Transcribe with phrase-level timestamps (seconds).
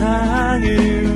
[0.00, 1.09] 세상을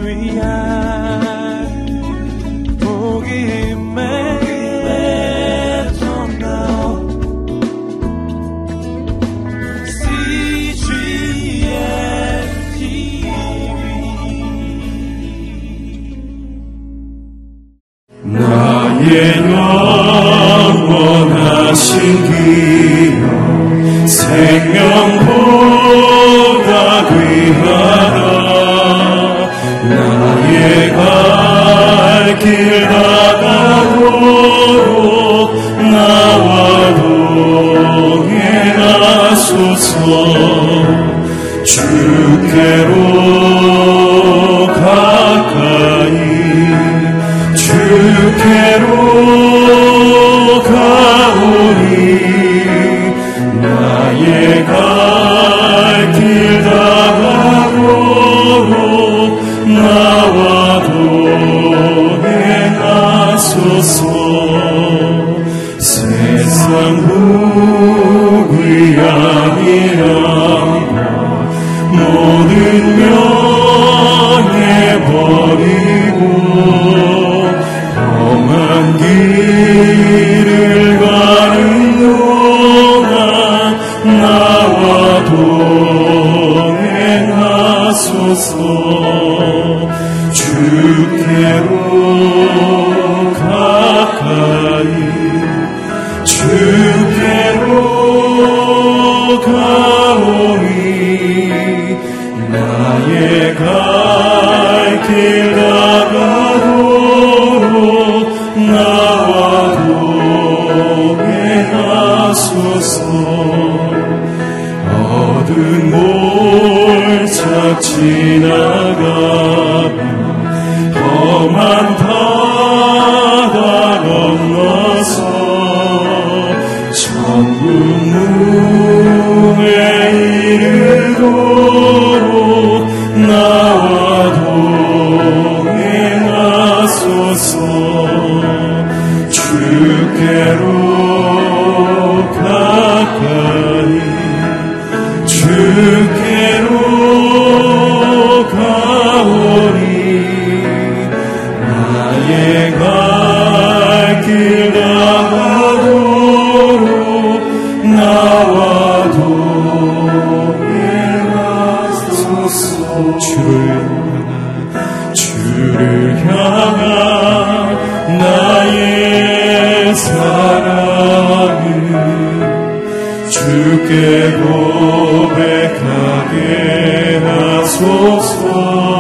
[177.87, 178.94] 우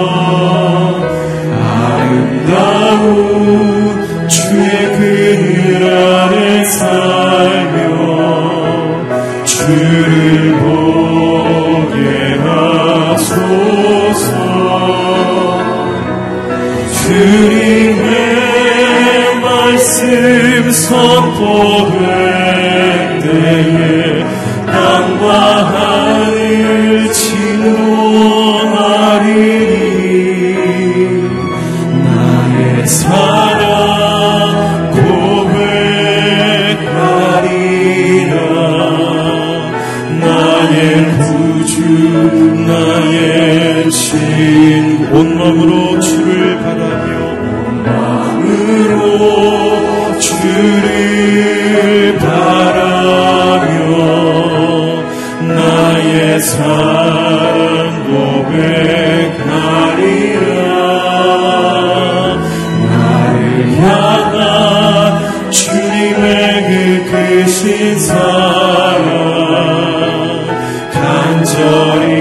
[71.56, 72.13] 리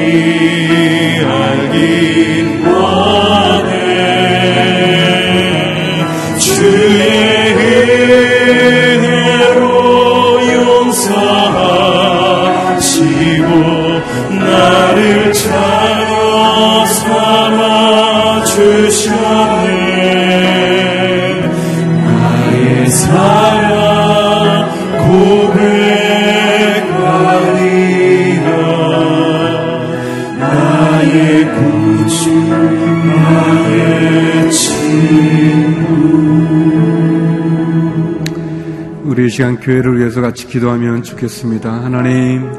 [39.34, 41.68] 시간 교회를 위해서 같이 기도하면 좋겠습니다.
[41.86, 42.52] 하나님,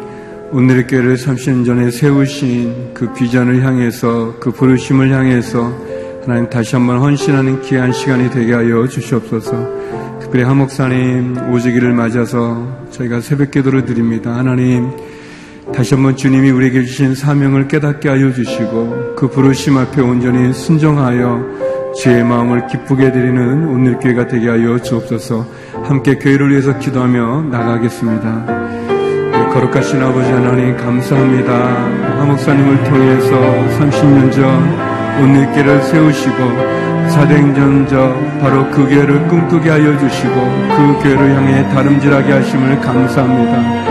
[0.50, 5.73] 오늘의 교회를 30년 전에 세우신 그 비전을 향해서 그 부르심을 향해서
[6.25, 9.53] 하나님 다시 한번 헌신하는 귀한 시간이 되게 하여 주시옵소서.
[10.21, 14.35] 특별히 하목사님 오지기를 맞아서 저희가 새벽 기도를 드립니다.
[14.35, 14.91] 하나님
[15.73, 22.25] 다시 한번 주님이 우리에게 주신 사명을 깨닫게 하여 주시고 그 부르심 앞에 온전히 순종하여 주의
[22.25, 25.46] 마음을 기쁘게 드리는 오늘 교회가 되게 하여 주옵소서.
[25.85, 28.64] 함께 교회를 위해서 기도하며 나가겠습니다.
[29.52, 31.52] 거룩하신 아버지 하나님 감사합니다.
[32.19, 33.31] 하목사님을 통해서
[33.79, 36.37] 30년 전 온누리교를 세우시고
[37.11, 43.85] 사대행전저 바로 그 교회를 꿈꾸게 하여 주시고 그 교회를 향해 다름질하게 하심을 감사합니다.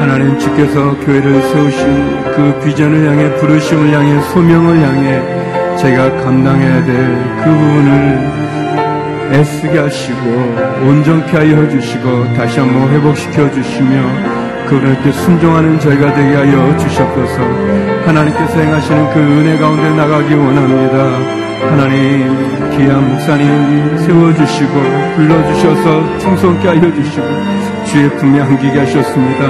[0.00, 7.52] 하나님 주께서 교회를 세우신 그 비전을 향해 부르심을 향해 소명을 향해 제가 감당해야 될 그
[7.52, 8.18] 부분을
[9.32, 10.18] 애쓰게 하시고
[10.84, 14.02] 온전케 하여 주시고 다시 한번 회복시켜 주시며
[14.68, 17.40] 그분께 순종하는 저희가 되게 하여 주셨소서
[18.04, 20.96] 하나님께서 행하시는 그 은혜 가운데 나가기 원합니다.
[21.70, 24.72] 하나님 귀한 목사님 세워주시고
[25.14, 27.26] 불러주셔서 충성케 하여 주시고
[27.86, 29.44] 주의 품에 안기게 하셨습니다.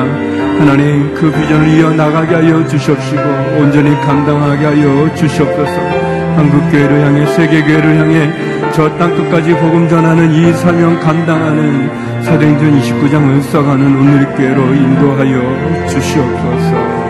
[0.59, 3.23] 하나님 그 비전을 이어나가게 하여 주십시고
[3.59, 6.06] 온전히 감당하게 하여 주시옵소서
[6.37, 11.89] 한국교회를 향해 세계교회를 향해 저 땅 끝까지 복음 전하는 이 사명 감당하는
[12.25, 17.07] 사도행전 29장을 써가는 오늘 교회로 인도하여 주시옵소서.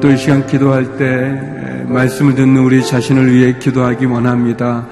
[0.00, 4.86] 또 이 시간 기도할 때 말씀을 듣는 우리 자신을 위해 기도하기 원합니다.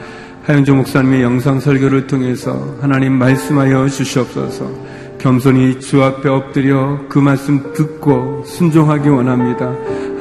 [0.46, 4.70] 하영조 목사님의 영상 설교를 통해서 하나님 말씀하여 주시옵소서.
[5.19, 9.72] 겸손히 주 앞에 엎드려 그 말씀 듣고 순종하기 원합니다.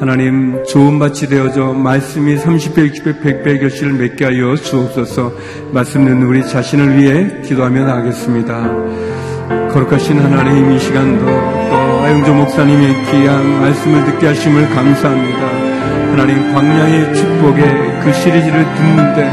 [0.03, 5.31] 하나님 좋은 밭이 되어져 말씀이 30배, 60배, 100배 결실을 맺게 하여 주옵소서
[5.71, 9.69] 말씀 듣는 우리 자신을 위해 기도하며 나가겠습니다.
[9.71, 15.47] 거룩하신 하나님 이 시간도 또 하영조 목사님의 귀한 말씀을 듣게 하심을 감사합니다.
[16.11, 19.23] 하나님 광야의 축복의 그 시리즈를 듣는데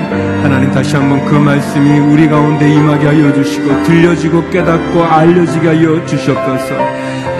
[0.43, 6.75] 하나님 다시 한번 그 말씀이 우리 가운데 임하게 하여 주시고 들려지고 깨닫고 알려지게 하여 주셨소서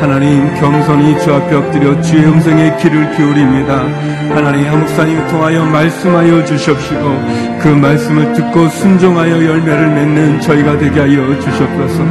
[0.01, 3.85] 하나님 겸손히 주 앞에 엎드려 주의 음성에 귀를 기울입니다.
[4.35, 12.03] 하나님 한목사님 통하여 말씀하여 주십시고 그 말씀을 듣고 순종하여 열매를 맺는 저희가 되게 하여 주셨소서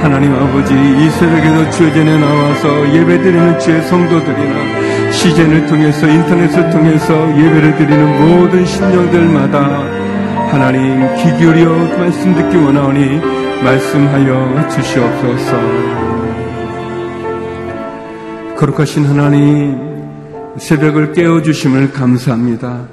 [0.00, 7.76] 하나님 아버지 이 새벽에도 주의 전에 나와서 예배드리는 주의 성도들이나 시즌을 통해서 인터넷을 통해서 예배를
[7.76, 9.82] 드리는 모든 신령들마다
[10.50, 13.20] 하나님 귀 기울여 말씀 듣기 원하오니
[13.62, 16.02] 말씀하여 주시옵소서.
[18.56, 19.76] 거룩하신 하나님,
[20.58, 22.86] 새벽을 깨워주심을 감사합니다.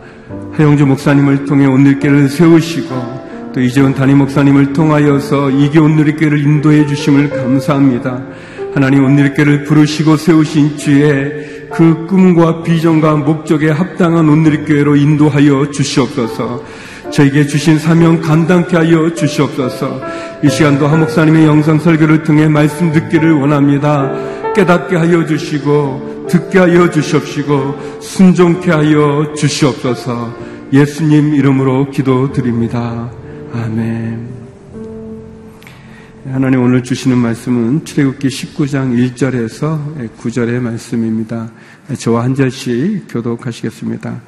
[0.54, 3.20] 하영주 목사님을 통해 온누리교를 세우시고
[3.54, 8.22] 또 이재원 담임 목사님을 통하여서 이게 온누리교를 인도해 주심을 감사합니다.
[8.74, 16.62] 하나님 온누리교를 부르시고 세우신 주의 그 꿈과 비전과 목적에 합당한 온누리교회로 인도하여 주시옵소서.
[17.10, 20.02] 저에게 주신 사명 감당케 하여 주시옵소서.
[20.44, 24.12] 이 시간도 하 목사님의 영상 설교를 통해 말씀 듣기를 원합니다.
[24.54, 30.36] 깨닫게 하여 주시고 듣게 하여 주시옵시고 순종케 하여 주시옵소서
[30.74, 33.10] 예수님 이름으로 기도드립니다.
[33.54, 34.49] 아멘.
[36.32, 41.50] 하나님 오늘 주시는 말씀은 출애굽기 19장 1절에서 9절의 말씀입니다.
[41.98, 44.22] 저와 한 절씩 교독하시겠습니다.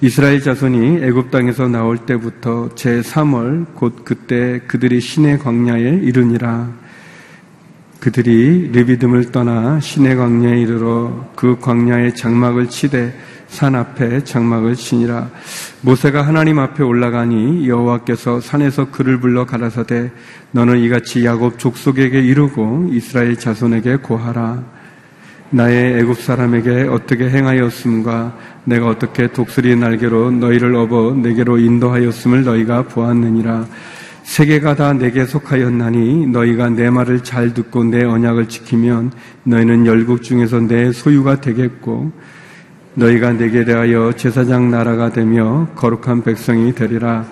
[0.00, 6.68] 이스라엘 자손이 애굽 땅에서 나올 때부터 제 3월 곧 그때 그들이 신의 광야에 이르니라
[8.00, 13.16] 그들이 르비듬을 떠나 시내 광야에 이르러 그 광야의 장막을 치되
[13.48, 15.30] 산 앞에 장막을 치니라.
[15.82, 20.10] 모세가 하나님 앞에 올라가니 여호와께서 산에서 그를 불러 가라사대
[20.50, 24.62] 너는 이같이 야곱 족속에게 이르고 이스라엘 자손에게 고하라.
[25.50, 33.66] 나의 애굽 사람에게 어떻게 행하였음과 내가 어떻게 독수리 날개로 너희를 업어 내게로 인도하였음을 너희가 보았느니라.
[34.24, 39.12] 세계가 다 내게 속하였나니 너희가 내 말을 잘 듣고 내 언약을 지키면
[39.44, 42.10] 너희는 열국 중에서 내 소유가 되겠고
[42.96, 47.26] 너희가 내게 대하여 제사장 나라가 되며 거룩한 백성이 되리라.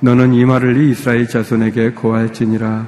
[0.00, 2.86] 너는 이 말을 이스라엘 자손에게 고할지니라.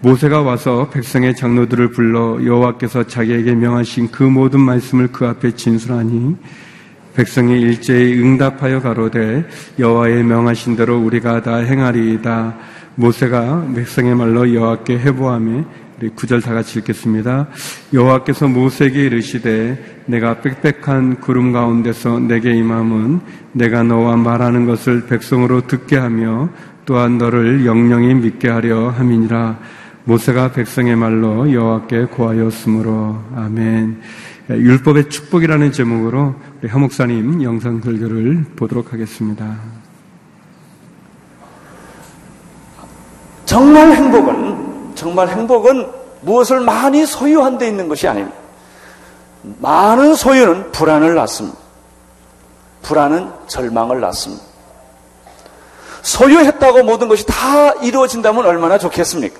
[0.00, 6.36] 모세가 와서 백성의 장로들을 불러 여호와께서 자기에게 명하신 그 모든 말씀을 그 앞에 진술하니
[7.14, 9.44] 백성이 일제히 응답하여 가로되
[9.78, 12.56] 여호와의 명하신 대로 우리가 다 행하리이다.
[12.96, 15.64] 모세가 백성의 말로 여호와께 해보함에
[16.00, 17.48] 우리 구절 다 같이 읽겠습니다.
[17.92, 23.20] 여호와께서 모세에게 이르시되 내가 빽빽한 구름 가운데서 내게 임함은
[23.52, 26.50] 내가 너와 말하는 것을 백성으로 듣게 하며
[26.84, 29.58] 또한 너를 영영히 믿게 하려 함이니라.
[30.04, 34.00] 모세가 백성의 말로 여호와께 고하였으므로 아멘.
[34.50, 39.56] 율법의 축복이라는 제목으로 우리 하목사님 영상 설교를 보도록 하겠습니다.
[43.44, 44.47] 정말 행복은
[44.98, 45.88] 정말 행복은
[46.22, 48.36] 무엇을 많이 소유한 데 있는 것이 아닙니다.
[49.42, 51.56] 많은 소유는 불안을 낳습니다.
[52.82, 54.42] 불안은 절망을 낳습니다.
[56.02, 59.38] 소유했다고 모든 것이 다 이루어진다면 얼마나 좋겠습니까?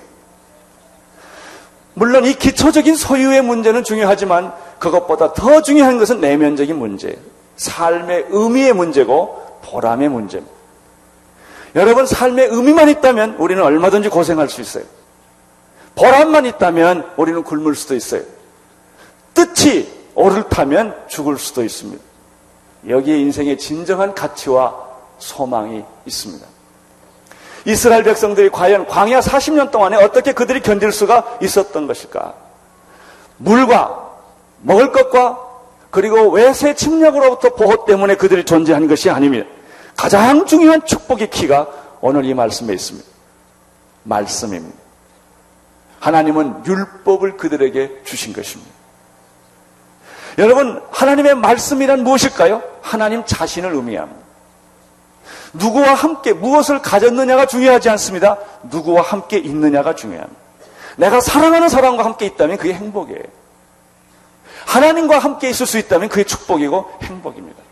[1.94, 7.18] 물론 이 기초적인 소유의 문제는 중요하지만 그것보다 더 중요한 것은 내면적인 문제,
[7.56, 10.54] 삶의 의미의 문제고 보람의 문제입니다.
[11.74, 14.84] 여러분 삶의 의미만 있다면 우리는 얼마든지 고생할 수 있어요.
[15.98, 18.22] 보람만 있다면 우리는 굶을 수도 있어요.
[19.34, 22.02] 뜻이 오를타면 죽을 수도 있습니다.
[22.88, 24.74] 여기에 인생의 진정한 가치와
[25.18, 26.46] 소망이 있습니다.
[27.64, 32.34] 이스라엘 백성들이 과연 광야 40년 동안에 어떻게 그들이 견딜 수가 있었던 것일까?
[33.38, 34.10] 물과
[34.62, 35.38] 먹을 것과
[35.90, 39.46] 그리고 외세 침략으로부터 보호 때문에 그들이 존재한 것이 아닙니다.
[39.96, 41.66] 가장 중요한 축복의 키가
[42.00, 43.08] 오늘 이 말씀에 있습니다.
[44.04, 44.77] 말씀입니다.
[46.00, 48.70] 하나님은 율법을 그들에게 주신 것입니다.
[50.38, 52.62] 여러분, 하나님의 말씀이란 무엇일까요?
[52.80, 54.20] 하나님 자신을 의미합니다.
[55.54, 58.38] 누구와 함께 무엇을 가졌느냐가 중요하지 않습니다.
[58.64, 60.40] 누구와 함께 있느냐가 중요합니다.
[60.96, 63.22] 내가 사랑하는 사람과 함께 있다면 그게 행복이에요.
[64.66, 67.62] 하나님과 함께 있을 수 있다면 그게 축복이고 행복입니다.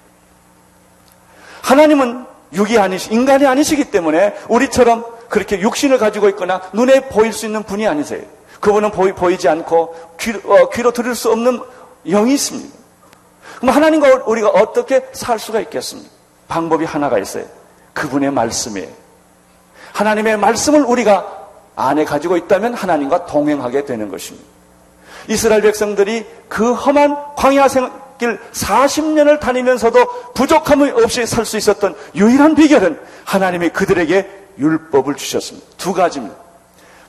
[1.62, 7.62] 하나님은 육이 아니시, 인간이 아니시기 때문에 우리처럼 그렇게 육신을 가지고 있거나 눈에 보일 수 있는
[7.62, 8.22] 분이 아니세요.
[8.60, 11.60] 그분은 보이, 지 않고 귀, 어, 귀로 들을 수 없는
[12.06, 12.76] 영이 있습니다.
[13.60, 16.10] 그럼 하나님과 우리가 어떻게 살 수가 있겠습니까?
[16.48, 17.44] 방법이 하나가 있어요.
[17.92, 18.88] 그분의 말씀이에요.
[19.92, 24.46] 하나님의 말씀을 우리가 안에 가지고 있다면 하나님과 동행하게 되는 것입니다.
[25.28, 32.98] 이스라엘 백성들이 그 험한 광야 생길 40년을 다니면서도 부족함이 없이 살 수 있었던 유일한 비결은
[33.24, 35.66] 하나님이 그들에게 율법을 주셨습니다.
[35.76, 36.36] 두 가지입니다.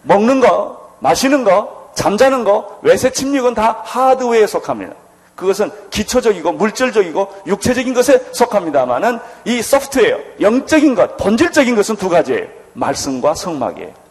[0.04, 4.94] 먹는 거, 마시는 거, 잠자는 거, 외세 침묵은 다 하드웨어에 속합니다.
[5.36, 12.48] 그것은 기초적이고 물질적이고 육체적인 것에 속합니다만은 이 소프트웨어, 영적인 것, 본질적인 것은 두 가지예요.
[12.74, 14.08] 말씀과 성막이에요.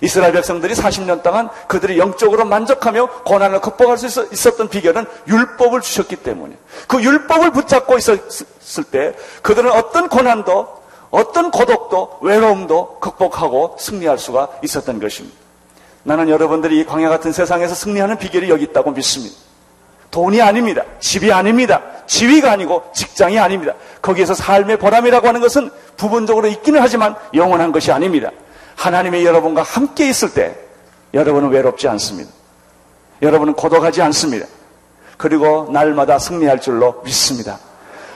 [0.00, 6.56] 이스라엘 백성들이 40년 동안 그들이 영적으로 만족하며 고난을 극복할 수 있었던 비결은 율법을 주셨기 때문에
[6.88, 10.83] 그 율법을 붙잡고 있었을 때 그들은 어떤 고난도
[11.14, 15.36] 어떤 고독도 외로움도 극복하고 승리할 수가 있었던 것입니다.
[16.02, 19.36] 나는 여러분들이 이 광야 같은 세상에서 승리하는 비결이 여기 있다고 믿습니다.
[20.10, 20.82] 돈이 아닙니다.
[20.98, 21.82] 집이 아닙니다.
[22.06, 23.74] 지위가 아니고 직장이 아닙니다.
[24.02, 28.32] 거기에서 삶의 보람이라고 하는 것은 부분적으로 있기는 하지만 영원한 것이 아닙니다.
[28.74, 30.56] 하나님의 여러분과 함께 있을 때
[31.14, 32.32] 여러분은 외롭지 않습니다.
[33.22, 34.46] 여러분은 고독하지 않습니다.
[35.16, 37.60] 그리고 날마다 승리할 줄로 믿습니다.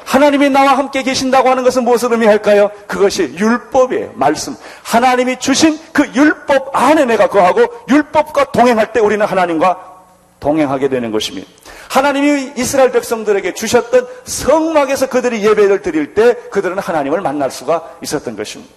[0.09, 2.71] 하나님이 나와 함께 계신다고 하는 것은 무엇을 의미할까요?
[2.87, 4.13] 그것이 율법이에요.
[4.15, 4.57] 말씀.
[4.83, 9.97] 하나님이 주신 그 율법 안에 내가 거하고 율법과 동행할 때 우리는 하나님과
[10.41, 11.47] 동행하게 되는 것입니다.
[11.91, 18.73] 하나님이 이스라엘 백성들에게 주셨던 성막에서 그들이 예배를 드릴 때 그들은 하나님을 만날 수가 있었던 것입니다.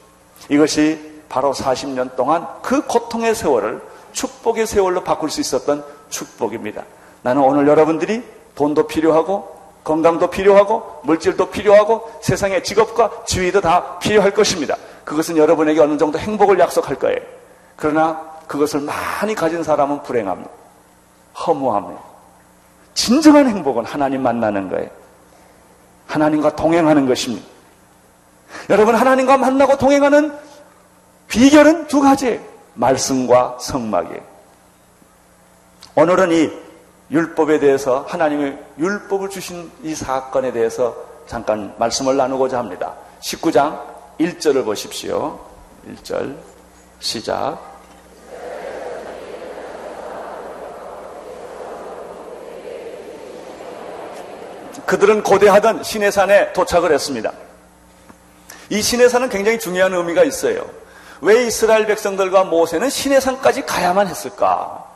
[0.50, 6.84] 이것이 바로 40년 동안 그 고통의 세월을 축복의 세월로 바꿀 수 있었던 축복입니다.
[7.22, 8.22] 나는 오늘 여러분들이
[8.56, 14.78] 돈도 필요하고 건강도 필요하고 물질도 필요하고 세상의 직업과 지위도 다 필요할 것입니다.
[15.04, 17.20] 그것은 여러분에게 어느 정도 행복을 약속할 거예요.
[17.76, 20.50] 그러나 그것을 많이 가진 사람은 불행합니다.
[21.48, 22.02] 허무합니다.
[22.94, 24.90] 진정한 행복은 하나님 만나는 거예요.
[26.08, 27.48] 하나님과 동행하는 것입니다.
[28.70, 30.38] 여러분, 하나님과 만나고 동행하는
[31.30, 32.40] 비결은 두 가지예요.
[32.74, 34.22] 말씀과 성막이에요.
[35.96, 36.52] 오늘은 이
[37.12, 40.96] 율법에 대해서 하나님의 율법을 주신 이 사건에 대해서
[41.28, 42.94] 잠깐 말씀을 나누고자 합니다.
[43.22, 43.80] 19장
[44.20, 45.40] 1절을 보십시오.
[45.88, 46.36] 1절
[47.00, 47.72] 시작.
[54.86, 57.32] 그들은 고대하던 시내산에 도착을 했습니다.
[58.70, 60.66] 이 시내산은 굉장히 중요한 의미가 있어요.
[61.22, 64.91] 왜 이스라엘 백성들과 모세는 시내산까지 가야만 했을까?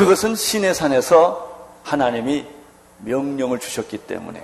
[0.00, 2.46] 그것은 시내산에서 하나님이
[3.00, 4.42] 명령을 주셨기 때문에.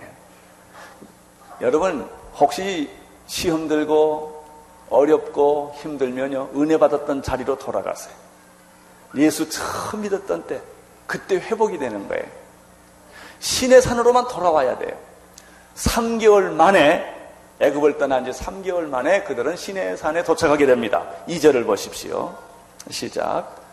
[1.62, 2.90] 여러분, 혹시
[3.26, 4.44] 시험 들고
[4.90, 8.14] 어렵고 힘들면요, 은혜 받았던 자리로 돌아가세요.
[9.16, 10.60] 예수 처음 믿었던 때,
[11.06, 12.24] 그때 회복이 되는 거예요.
[13.40, 14.94] 신의 산으로만 돌아와야 돼요.
[15.74, 21.06] 3개월 만에 애굽을 떠난 지 3개월 만에 그들은 시내 산에 도착하게 됩니다.
[21.26, 22.36] 2절을 보십시오.
[22.90, 23.65] 시작.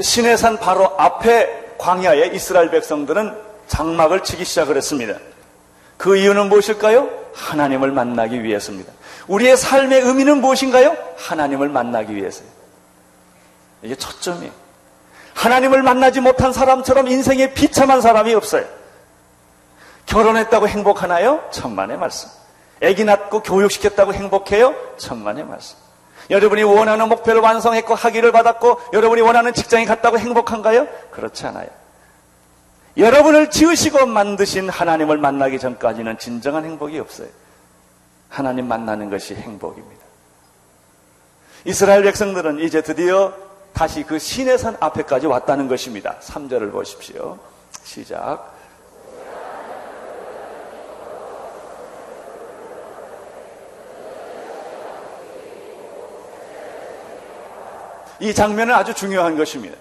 [0.00, 5.14] 시내산 바로 앞에 광야에 이스라엘 백성들은 장막을 치기 시작을 했습니다.
[5.96, 7.08] 그 이유는 무엇일까요?
[7.34, 8.92] 하나님을 만나기 위해서입니다.
[9.28, 10.96] 우리의 삶의 의미는 무엇인가요?
[11.16, 12.48] 하나님을 만나기 위해서요.
[13.82, 14.52] 이게 초점이에요.
[15.34, 18.64] 하나님을 만나지 못한 사람처럼 인생에 비참한 사람이 없어요.
[20.06, 21.48] 결혼했다고 행복하나요?
[21.50, 22.28] 천만의 말씀.
[22.82, 24.74] 아기 낳고 교육시켰다고 행복해요?
[24.96, 25.76] 천만의 말씀.
[26.30, 30.86] 여러분이 원하는 목표를 완성했고 학위를 받았고 여러분이 원하는 직장에 갔다고 행복한가요?
[31.10, 31.68] 그렇지 않아요.
[32.96, 37.28] 여러분을 지으시고 만드신 하나님을 만나기 전까지는 진정한 행복이 없어요.
[38.28, 40.00] 하나님 만나는 것이 행복입니다.
[41.64, 43.34] 이스라엘 백성들은 이제 드디어
[43.72, 46.16] 다시 그 시내산 앞에까지 왔다는 것입니다.
[46.20, 47.38] 3절을 보십시오.
[47.82, 48.59] 시작.
[58.20, 59.76] 이 장면은 아주 중요한 것입니다.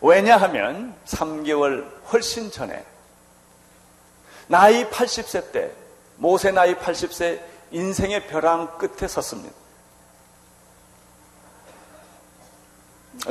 [0.00, 2.84] 왜냐하면 3개월 훨씬 전에
[4.46, 5.72] 나이 80세 때
[6.16, 7.40] 모세 나이 80세
[7.70, 9.54] 인생의 벼랑 끝에 섰습니다.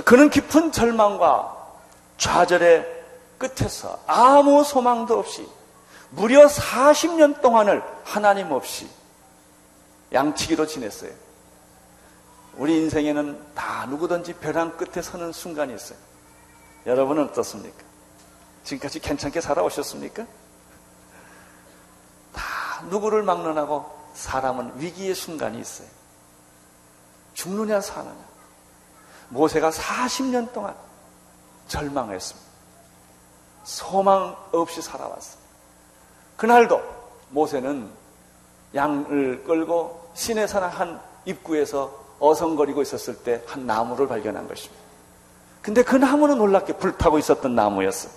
[0.04, 1.56] 그는 깊은 절망과
[2.18, 2.86] 좌절의
[3.38, 5.48] 끝에서 아무 소망도 없이
[6.10, 8.90] 무려 40년 동안을 하나님 없이
[10.12, 11.27] 양치기로 지냈어요.
[12.58, 15.98] 우리 인생에는 다 누구든지 벼랑 끝에 서는 순간이 있어요.
[16.86, 17.84] 여러분은 어떻습니까?
[18.64, 20.26] 지금까지 괜찮게 살아오셨습니까?
[22.34, 23.86] 다 누구를 막론하고
[24.16, 25.88] 사람은 위기의 순간이 있어요.
[27.36, 28.28] 죽느냐 사느냐.
[29.30, 30.76] 모세가 40년 동안
[31.68, 32.48] 절망했습니다.
[33.66, 35.38] 소망 없이 살아왔어요.
[36.38, 36.82] 그날도
[37.30, 37.92] 모세는
[38.74, 44.82] 양을 끌고 시내산 한 입구에서 어성거리고 있었을 때 한 나무를 발견한 것입니다.
[45.62, 48.12] 근데 그 나무는 놀랍게 불타고 있었던 나무였어요.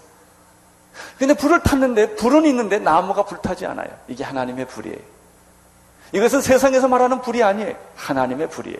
[1.18, 3.88] 근데 불을 탔는데 불은 있는데 나무가 불타지 않아요.
[4.09, 4.98] 이게 하나님의 불이에요.
[6.12, 7.74] 이것은 세상에서 말하는 불이 아니에요.
[7.96, 8.79] 하나님의 불이에요.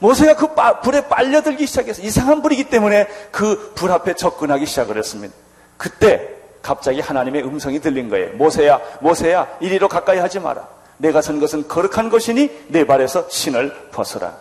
[0.00, 5.34] 모세가 그 불에 빨려들기 시작해서 이상한 불이기 때문에 그 불 앞에 접근하기 시작을 했습니다.
[5.76, 8.34] 그때 갑자기 하나님의 음성이 들린 거예요.
[8.36, 10.66] 모세야, 모세야, 이리로 가까이 하지 마라.
[10.98, 14.36] 내가 선 것은 거룩한 것이니 내 발에서 신을 벗어라.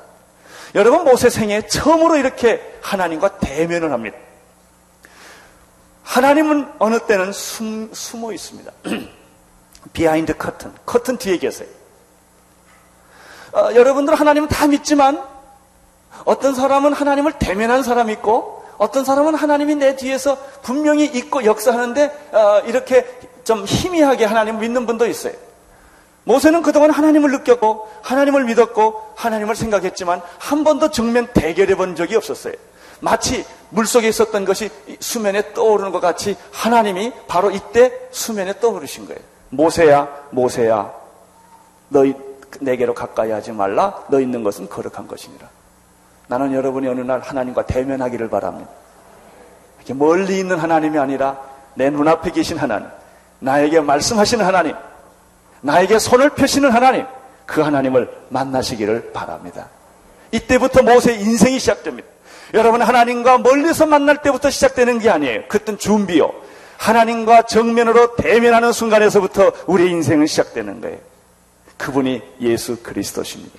[0.73, 4.17] 여러분 모세 생에 처음으로 이렇게 하나님과 대면을 합니다.
[6.03, 8.71] 하나님은 어느 때는 숨, 숨어 있습니다.
[9.93, 11.67] behind curtain, 커튼 뒤에 계세요.
[13.53, 15.23] 어, 여러분들 하나님은 다 믿지만
[16.25, 22.61] 어떤 사람은 하나님을 대면한 사람이 있고 어떤 사람은 하나님이 내 뒤에서 분명히 있고 역사하는데 어,
[22.65, 23.05] 이렇게
[23.43, 25.33] 좀 희미하게 하나님을 믿는 분도 있어요.
[26.25, 32.53] 모세는 그동안 하나님을 느꼈고 하나님을 믿었고 하나님을 생각했지만 한 번도 정면 대결해 본 적이 없었어요.
[32.99, 39.19] 마치 물속에 있었던 것이 수면에 떠오르는 것 같이 하나님이 바로 이때 수면에 떠오르신 거예요.
[39.49, 40.91] 모세야, 모세야,
[41.89, 42.15] 너희
[42.59, 44.03] 내게로 가까이 하지 말라.
[44.09, 45.47] 너 있는 것은 거룩한 것이니라.
[46.27, 48.69] 나는 여러분이 어느 날 하나님과 대면하기를 바랍니다.
[49.77, 51.39] 이렇게 멀리 있는 하나님이 아니라
[51.75, 52.87] 내 눈앞에 계신 하나님,
[53.39, 54.75] 나에게 말씀하시는 하나님,
[55.65, 57.05] 나에게 손을 펴시는 하나님,
[57.47, 59.69] 그 하나님을 만나시기를 바랍니다.
[60.31, 62.07] 이때부터 모세의 인생이 시작됩니다.
[62.53, 65.47] 여러분 하나님과 멀리서 만날 때부터 시작되는 게 아니에요.
[65.47, 66.31] 그땐 준비요.
[66.77, 70.99] 하나님과 정면으로 대면하는 순간에서부터 우리의 인생은 시작되는 거예요.
[71.77, 73.57] 그분이 예수 그리스도십니다.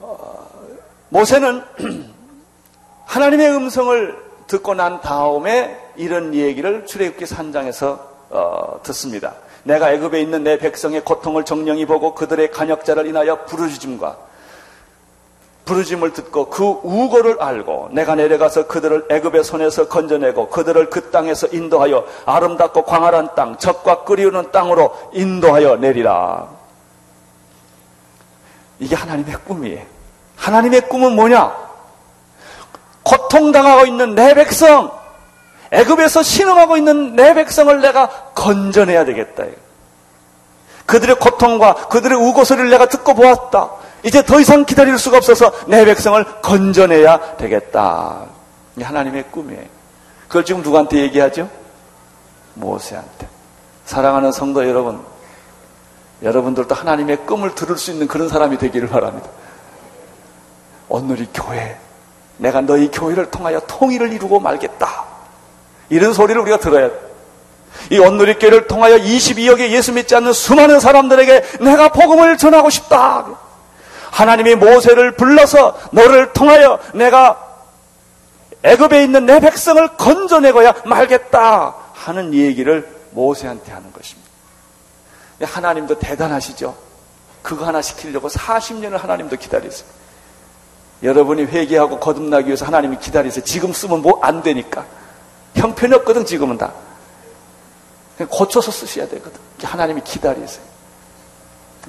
[0.00, 0.50] 어,
[1.08, 1.64] 모세는
[3.06, 7.98] 하나님의 음성을 듣고 난 다음에 이런 얘기를 출애굽기 3장에서
[8.30, 9.34] 어, 듣습니다.
[9.64, 14.16] 내가 애굽에 있는 내 백성의 고통을 정령히 보고 그들의 간역자를 인하여 부르짖음과
[15.68, 22.06] 부르짐을 듣고 그 우고를 알고 내가 내려가서 그들을 애굽의 손에서 건져내고 그들을 그 땅에서 인도하여
[22.24, 26.48] 아름답고 광활한 땅 적과 끓이우는 땅으로 인도하여 내리라.
[28.78, 29.82] 이게 하나님의 꿈이에요.
[30.36, 31.54] 하나님의 꿈은 뭐냐?
[33.02, 34.90] 고통당하고 있는 내 백성,
[35.70, 39.44] 애굽에서 신음하고 있는 내 백성을 내가 건져내야 되겠다.
[40.86, 43.70] 그들의 고통과 그들의 우고 소리를 내가 듣고 보았다.
[44.02, 48.26] 이제 더 이상 기다릴 수가 없어서 내 백성을 건져내야 되겠다.
[48.76, 49.64] 이 하나님의 꿈이에요.
[50.28, 51.50] 그걸 지금 누구한테 얘기하죠?
[52.54, 53.28] 모세한테.
[53.84, 55.02] 사랑하는 성도 여러분,
[56.22, 59.28] 여러분들도 하나님의 꿈을 들을 수 있는 그런 사람이 되기를 바랍니다.
[60.88, 61.76] 오늘 이 교회,
[62.38, 65.07] 내가 너희 교회를 통하여 통일을 이루고 말겠다.
[65.90, 67.08] 이런 소리를 우리가 들어야 돼.
[67.90, 73.26] 이 온누리교회를 통하여 22억의 예수 믿지 않는 수많은 사람들에게 내가 복음을 전하고 싶다.
[74.10, 77.44] 하나님이 모세를 불러서 너를 통하여 내가
[78.62, 84.28] 애굽에 있는 내 백성을 건져내고야 말겠다 하는 얘기를 모세한테 하는 것입니다.
[85.42, 86.74] 하나님도 대단하시죠.
[87.42, 89.88] 그거 하나 시키려고 40년을 하나님도 기다리세요.
[91.02, 93.44] 여러분이 회개하고 거듭나기 위해서 하나님이 기다리세요.
[93.44, 94.84] 지금 쓰면 뭐 안 되니까.
[95.54, 96.72] 형편이 없거든, 지금은 다.
[98.28, 99.38] 고쳐서 쓰셔야 되거든.
[99.62, 100.62] 하나님이 기다리세요.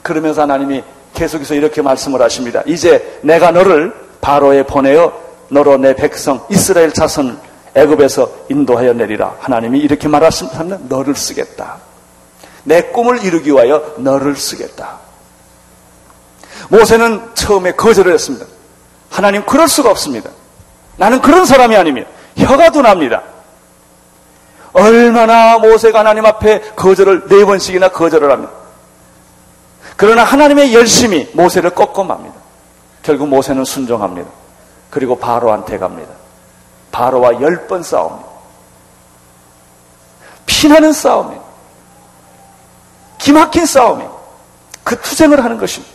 [0.04, 2.62] 그러면서 하나님이 계속해서 이렇게 말씀을 하십니다.
[2.66, 5.14] 이제 내가 너를 바로에 보내어
[5.50, 7.40] 너로 내 백성 이스라엘 자손
[7.74, 9.36] 애굽에서 인도하여 내리라.
[9.40, 11.78] 하나님이 이렇게 말하시면 너를 쓰겠다.
[12.64, 15.00] 내 꿈을 이루기 위하여 너를 쓰겠다.
[16.70, 18.46] 모세는 처음에 거절을 했습니다.
[19.10, 20.30] 하나님 그럴 수가 없습니다.
[20.98, 22.04] 나는 그런 사람이 아니며
[22.38, 23.24] 혀가 둔합니다.
[24.80, 28.54] 얼마나 모세가 하나님 앞에 거절을 네 번씩이나 거절을 합니다.
[29.96, 32.36] 그러나 하나님의 열심히 모세를 꺾고 맙니다.
[33.04, 34.30] 결국 모세는 순종합니다.
[34.90, 36.12] 그리고 바로한테 갑니다.
[36.92, 38.28] 바로와 열 번 싸웁니다.
[40.46, 41.44] 피나는 싸움이에요.
[43.20, 44.20] 기막힌 싸움이에요.
[44.84, 45.94] 그 투쟁을 하는 것입니다.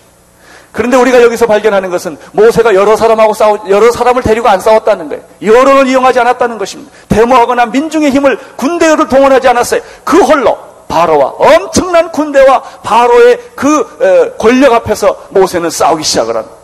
[0.75, 5.23] 그런데 우리가 여기서 발견하는 것은 모세가 여러 사람하고 싸우, 여러 사람을 데리고 안 싸웠다는 거예요.
[5.41, 6.93] 여론을 이용하지 않았다는 것입니다.
[7.09, 9.81] 데모하거나 민중의 힘을 군대를 동원하지 않았어요.
[10.03, 10.59] 그 홀로
[10.89, 16.57] 바로와 엄청난 군대와 바로의 그 권력 앞에서 모세는 싸우기 시작을 합니다.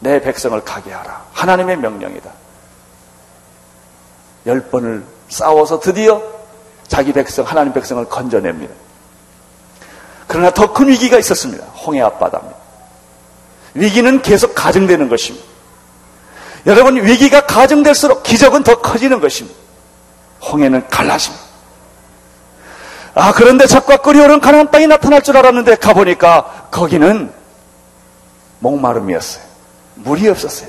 [0.00, 1.22] 내 백성을 가게 하라.
[1.32, 2.30] 하나님의 명령이다.
[4.46, 6.20] 열 번을 싸워서 드디어
[6.88, 8.74] 자기 백성, 하나님 백성을 건져냅니다.
[10.26, 11.64] 그러나 더 큰 위기가 있었습니다.
[11.86, 12.63] 홍해 앞바다입니다.
[13.74, 15.46] 위기는 계속 가정되는 것입니다.
[16.66, 19.58] 여러분, 위기가 가정될수록 기적은 더 커지는 것입니다.
[20.50, 21.44] 홍해는 갈라집니다.
[23.14, 27.32] 아, 그런데 적과 끓여오른 가나안 땅이 나타날 줄 알았는데 가보니까 거기는
[28.58, 29.44] 목마름이었어요.
[29.94, 30.68] 물이 없었어요.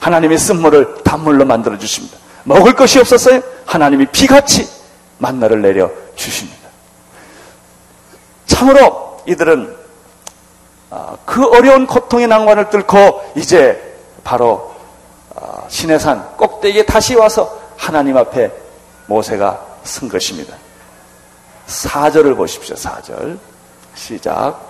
[0.00, 2.16] 하나님의 쓴물을 단물로 만들어 주십니다.
[2.44, 3.42] 먹을 것이 없었어요.
[3.66, 4.68] 하나님이 비같이
[5.18, 6.58] 만나를 내려 주십니다.
[8.46, 9.81] 참으로 이들은 아,
[11.24, 14.74] 그 어려운 고통의 난관을 뚫고 이제 바로
[15.34, 18.50] 아, 신해산 꼭대기에 다시 와서 하나님 앞에
[19.06, 20.54] 모세가 쓴 것입니다.
[21.66, 22.76] 4절을 보십시오.
[22.76, 23.38] 4절.
[23.94, 24.60] 시작.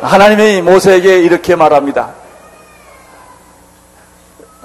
[0.00, 2.14] 하나님이 모세에게 이렇게 말합니다.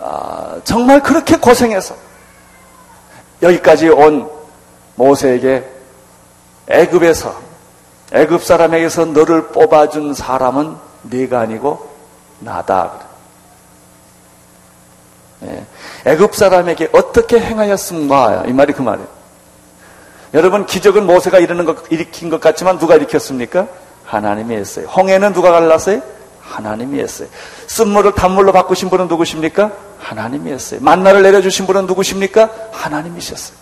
[0.02, 1.96] 아, 정말 그렇게 고생해서
[3.42, 4.30] 여기까지 온
[4.96, 5.79] 모세에게
[6.70, 7.36] 애굽에서
[8.12, 11.90] 애굽 사람에게서 너를 뽑아준 사람은 네가 아니고
[12.40, 12.92] 나다.
[15.44, 15.66] 예.
[16.06, 18.46] 애굽 사람에게 어떻게 행하였습니까?
[18.48, 19.08] 이 말이 그 말이에요.
[20.34, 23.68] 여러분 기적은 모세가 일으는 것, 일으킨 것 같지만 누가 일으켰습니까?
[24.06, 24.88] 하나님이 했어요.
[24.88, 26.02] 홍해는 누가 갈랐어요?
[26.42, 27.28] 하나님이 했어요.
[27.68, 29.72] 쓴물을 단물로 바꾸신 분은 누구십니까?
[30.00, 30.80] 하나님이 했어요.
[30.82, 32.50] 만나를 내려주신 분은 누구십니까?
[32.72, 33.59] 하나님이셨어요.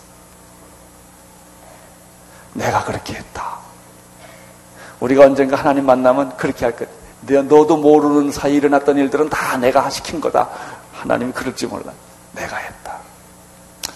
[2.57, 3.57] 내가 그렇게 했다.
[4.99, 6.89] 우리가 언젠가 하나님 만나면 그렇게 할 거야.
[7.43, 10.49] 너도 모르는 사이 일어났던 일들은 다 내가 시킨 거다.
[10.91, 11.93] 하나님이 그럴지 몰라.
[12.33, 12.97] 내가 했다.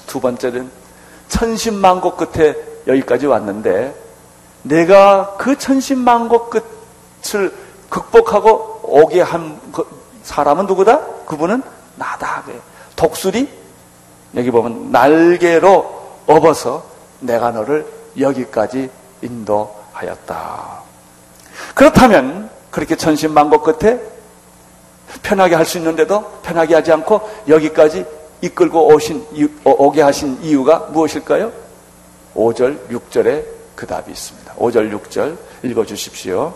[0.05, 0.69] 두 번째는
[1.27, 3.95] 천신만고 끝에 여기까지 왔는데
[4.63, 7.55] 내가 그 천신만고 끝을
[7.89, 9.85] 극복하고 오게 한그
[10.23, 10.99] 사람은 누구다?
[11.25, 11.63] 그분은
[11.95, 12.43] 나다.
[12.95, 13.49] 독수리
[14.35, 16.85] 여기 보면 날개로 업어서
[17.19, 18.89] 내가 너를 여기까지
[19.21, 20.81] 인도하였다.
[21.75, 23.99] 그렇다면 그렇게 천신만고 끝에
[25.21, 28.05] 편하게 할 수 있는데도 편하게 하지 않고 여기까지
[28.41, 29.25] 이끌고 오신
[29.65, 31.51] 어, 오게 하신 이유가 무엇일까요?
[32.35, 33.45] 5절, 6절에
[33.75, 34.55] 그 답이 있습니다.
[34.55, 36.53] 5절, 6절 읽어 주십시오.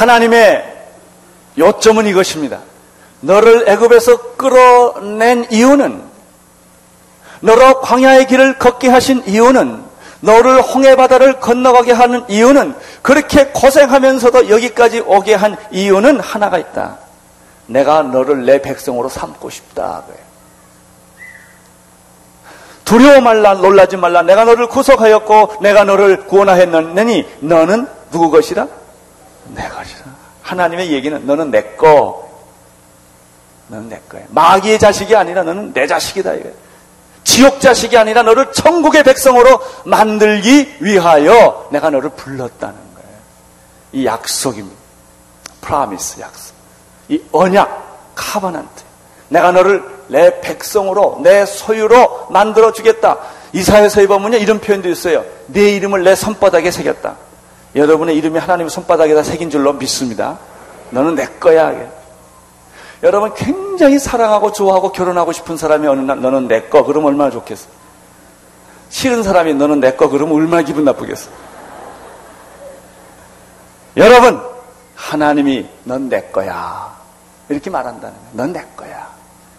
[0.00, 0.64] 하나님의
[1.58, 2.60] 요점은 이것입니다.
[3.20, 6.02] 너를 애굽에서 끌어낸 이유는
[7.40, 9.82] 너로 광야의 길을 걷게 하신 이유는
[10.20, 16.98] 너를 홍해 바다를 건너가게 하는 이유는 그렇게 고생하면서도 여기까지 오게 한 이유는 하나가 있다.
[17.66, 20.04] 내가 너를 내 백성으로 삼고 싶다.
[22.86, 28.79] 두려워 말라 놀라지 말라 내가 너를 구속하였고 내가 너를 구원하였느니 너는 누구 것이라?
[29.54, 30.04] 내 것이라.
[30.42, 32.28] 하나님의 얘기는 너는 내 거.
[33.68, 34.22] 너는 내 거야.
[34.28, 36.34] 마귀의 자식이 아니라 너는 내 자식이다.
[36.34, 36.52] 이거야.
[37.24, 43.08] 지옥 자식이 아니라 너를 천국의 백성으로 만들기 위하여 내가 너를 불렀다는 거예요.
[43.92, 44.76] 이 약속입니다.
[45.60, 46.54] 프라미스 약속.
[47.08, 48.82] 이 언약, 카바난트.
[49.28, 53.18] 내가 너를 내 백성으로, 내 소유로 만들어 주겠다.
[53.52, 55.24] 이사야서에 보면요, 이런 표현도 있어요.
[55.46, 57.16] 내 이름을 내 손바닥에 새겼다.
[57.74, 60.38] 여러분의 이름이 하나님의 손바닥에다 새긴 줄로 믿습니다.
[60.90, 61.72] 너는 내 거야.
[63.02, 67.68] 여러분 굉장히 사랑하고 좋아하고 결혼하고 싶은 사람이 어느 날 너는 내 거 그러면 얼마나 좋겠어.
[68.90, 71.30] 싫은 사람이 너는 내 거 그러면 얼마나 기분 나쁘겠어.
[73.96, 74.40] 여러분
[74.94, 76.94] 하나님이 넌 내 거야.
[77.48, 78.28] 이렇게 말한다는 거야.
[78.32, 79.08] 넌 내 거야.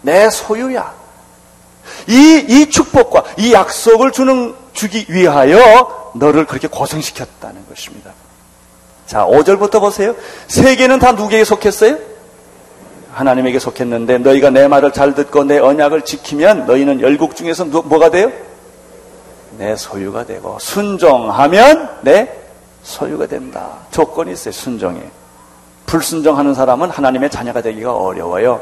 [0.01, 0.93] 내 소유야.
[2.07, 8.11] 이, 이 축복과 이 약속을 주는, 주기 위하여 너를 그렇게 고생시켰다는 것입니다.
[9.05, 10.15] 자, 5절부터 보세요.
[10.47, 11.97] 세계는 다 누구에게 속했어요?
[13.13, 18.31] 하나님에게 속했는데 너희가 내 말을 잘 듣고 내 언약을 지키면 너희는 열국 중에서 뭐가 돼요?
[19.57, 22.31] 내 소유가 되고 순종하면 내
[22.83, 23.79] 소유가 된다.
[23.91, 24.53] 조건이 있어요.
[24.53, 25.01] 순종에.
[25.85, 28.61] 불순종하는 사람은 하나님의 자녀가 되기가 어려워요.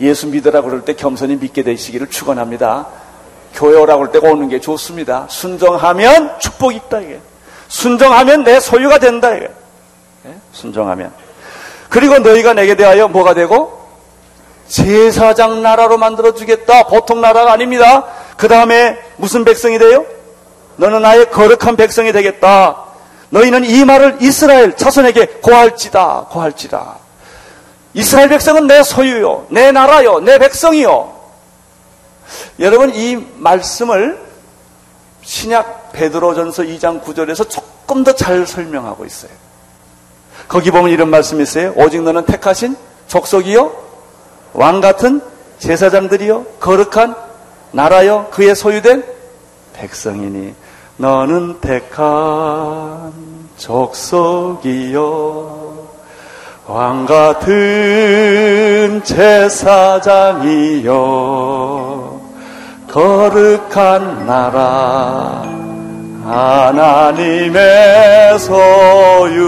[0.00, 2.86] 예수 믿으라 그럴 때 겸손히 믿게 되시기를 축원합니다.
[3.54, 5.26] 교회 오라고 할때 오는 게 좋습니다.
[5.28, 7.20] 순종하면 축복이 있다 이게.
[7.68, 9.48] 순종하면 내 소유가 된다 이게.
[10.22, 10.36] 네?
[10.52, 11.12] 순종하면.
[11.88, 13.82] 그리고 너희가 내게 대하여 뭐가 되고
[14.68, 16.84] 제사장 나라로 만들어 주겠다.
[16.84, 18.04] 보통 나라가 아닙니다.
[18.36, 20.04] 그 다음에 무슨 백성이 돼요?
[20.76, 22.76] 너는 나의 거룩한 백성이 되겠다.
[23.28, 26.26] 너희는 이 말을 이스라엘 자손에게 고할지다.
[26.30, 26.96] 고할지다.
[27.94, 29.46] 이스라엘 백성은 내 소유요.
[29.50, 30.20] 내 나라요.
[30.20, 31.21] 내 백성이요.
[32.60, 34.18] 여러분 이 말씀을
[35.22, 39.30] 신약 베드로전서 2장 9절에서 조금 더 잘 설명하고 있어요.
[40.48, 41.72] 거기 보면 이런 말씀이 있어요.
[41.76, 42.76] 오직 너는 택하신
[43.08, 43.72] 족속이요.
[44.54, 45.20] 왕 같은
[45.58, 46.44] 제사장들이요.
[46.60, 47.14] 거룩한
[47.72, 48.28] 나라요.
[48.30, 49.04] 그의 소유된
[49.74, 50.54] 백성이니
[50.96, 53.12] 너는 택한
[53.56, 55.02] 족속이요.
[56.66, 59.02] 왕 같은
[60.82, 60.92] 제사장이요.
[62.92, 65.42] 거룩한 나라
[66.26, 67.62] 하나님의
[68.38, 69.46] 소유된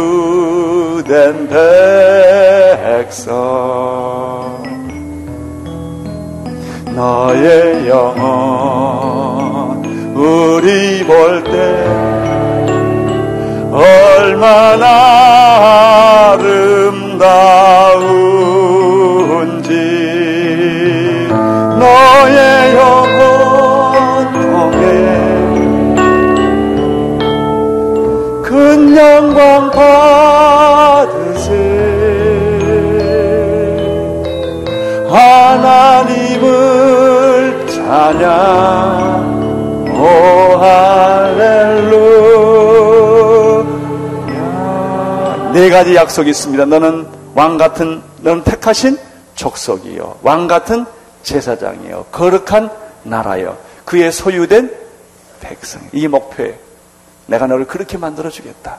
[2.81, 3.35] 백성.
[6.95, 11.85] 너의 영혼 우리 볼 때
[13.71, 14.87] 얼마나
[16.33, 17.84] 아름다운
[28.95, 31.53] 큰 영광 받으세
[36.39, 36.47] 하나님을
[37.67, 39.35] 찬양
[39.97, 40.07] 오
[40.59, 41.43] 할렐루야.
[45.53, 46.65] 네 가지 약속이 있습니다.
[46.67, 48.97] 너는 왕 같은 너는 택하신
[49.35, 50.19] 족속이요.
[50.23, 50.87] 왕 같은
[51.25, 52.07] 제사장이요.
[52.13, 52.71] 거룩한
[53.03, 53.57] 나라요.
[53.85, 54.73] 그의 소유된
[55.41, 55.81] 백성.
[55.93, 56.61] 이 목표에
[57.27, 58.79] 내가 너를 그렇게 만들어주겠다.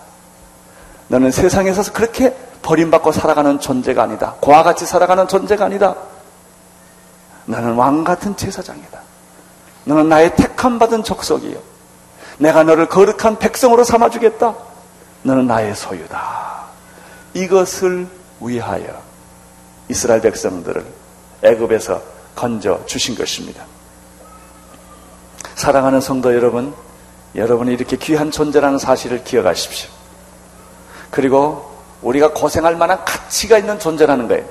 [1.07, 4.35] 너는 세상에서 그렇게 버림받고 살아가는 존재가 아니다.
[4.39, 5.95] 고와 같이 살아가는 존재가 아니다.
[7.45, 8.99] 너는 왕 같은 제사장이다.
[9.85, 11.57] 너는 나의 택함 받은 족속이요.
[12.39, 14.55] 내가 너를 거룩한 백성으로 삼아주겠다.
[15.23, 16.65] 너는 나의 소유다.
[17.33, 18.07] 이것을
[18.41, 19.01] 위하여
[19.89, 20.85] 이스라엘 백성들을
[21.43, 22.01] 애굽에서
[22.35, 23.63] 건져 주신 것입니다.
[25.55, 26.73] 사랑하는 성도 여러분,
[27.35, 29.89] 여러분이 이렇게 귀한 존재라는 사실을 기억하십시오.
[31.09, 31.71] 그리고
[32.01, 34.45] 우리가 고생할 만한 가치가 있는 존재라는 거예요.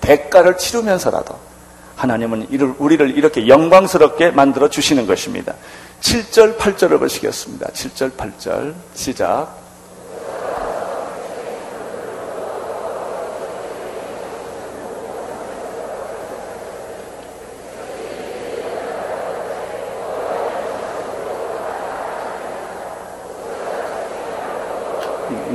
[0.00, 1.38] 대가를 치르면서라도
[1.96, 5.54] 하나님은 우리를 이렇게 영광스럽게 만들어 주시는 것입니다.
[6.00, 7.68] 7절, 8절을 보시겠습니다.
[7.68, 9.61] 7절, 8절 시작.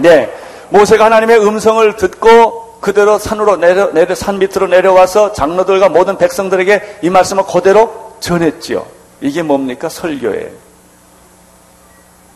[0.08, 0.34] 네.
[0.70, 7.10] 모세가 하나님의 음성을 듣고 그대로 산으로 내려, 내려, 산 밑으로 내려와서 장로들과 모든 백성들에게 이
[7.10, 8.86] 말씀을 그대로 전했지요.
[9.20, 9.90] 이게 뭡니까?
[9.90, 10.50] 설교예요.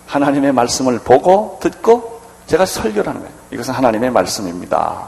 [0.07, 3.34] 하나님의 말씀을 보고 듣고 제가 설교라는 거예요.
[3.51, 5.07] 이것은 하나님의 말씀입니다.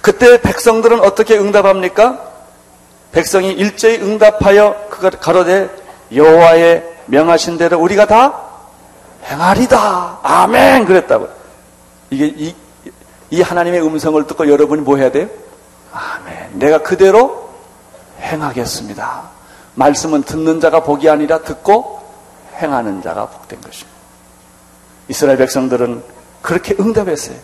[0.00, 2.22] 그때 백성들은 어떻게 응답합니까?
[3.12, 5.68] 백성이 일제히 응답하여 그가 가로되
[6.14, 8.47] 여호와의 명하신 대로 우리가 다
[9.28, 10.20] 행하리다.
[10.22, 10.84] 아멘.
[10.86, 11.28] 그랬다고.
[12.10, 12.54] 이게 이,
[13.30, 15.28] 이 하나님의 음성을 듣고 여러분이 뭐 해야 돼요?
[15.92, 16.58] 아멘.
[16.58, 17.50] 내가 그대로
[18.20, 19.30] 행하겠습니다.
[19.74, 22.02] 말씀은 듣는 자가 복이 아니라 듣고
[22.60, 23.98] 행하는 자가 복된 것입니다.
[25.08, 26.02] 이스라엘 백성들은
[26.42, 27.36] 그렇게 응답했어요.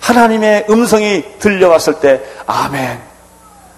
[0.00, 3.00] 하나님의 음성이 들려왔을 때, 아멘.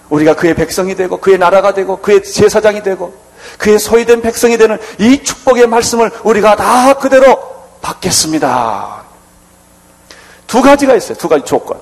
[0.09, 3.13] 우리가 그의 백성이 되고, 그의 나라가 되고, 그의 제사장이 되고,
[3.57, 7.39] 그의 소유된 백성이 되는 이 축복의 말씀을 우리가 다 그대로
[7.81, 9.03] 받겠습니다.
[10.47, 11.17] 두 가지가 있어요.
[11.17, 11.79] 두 가지 조건.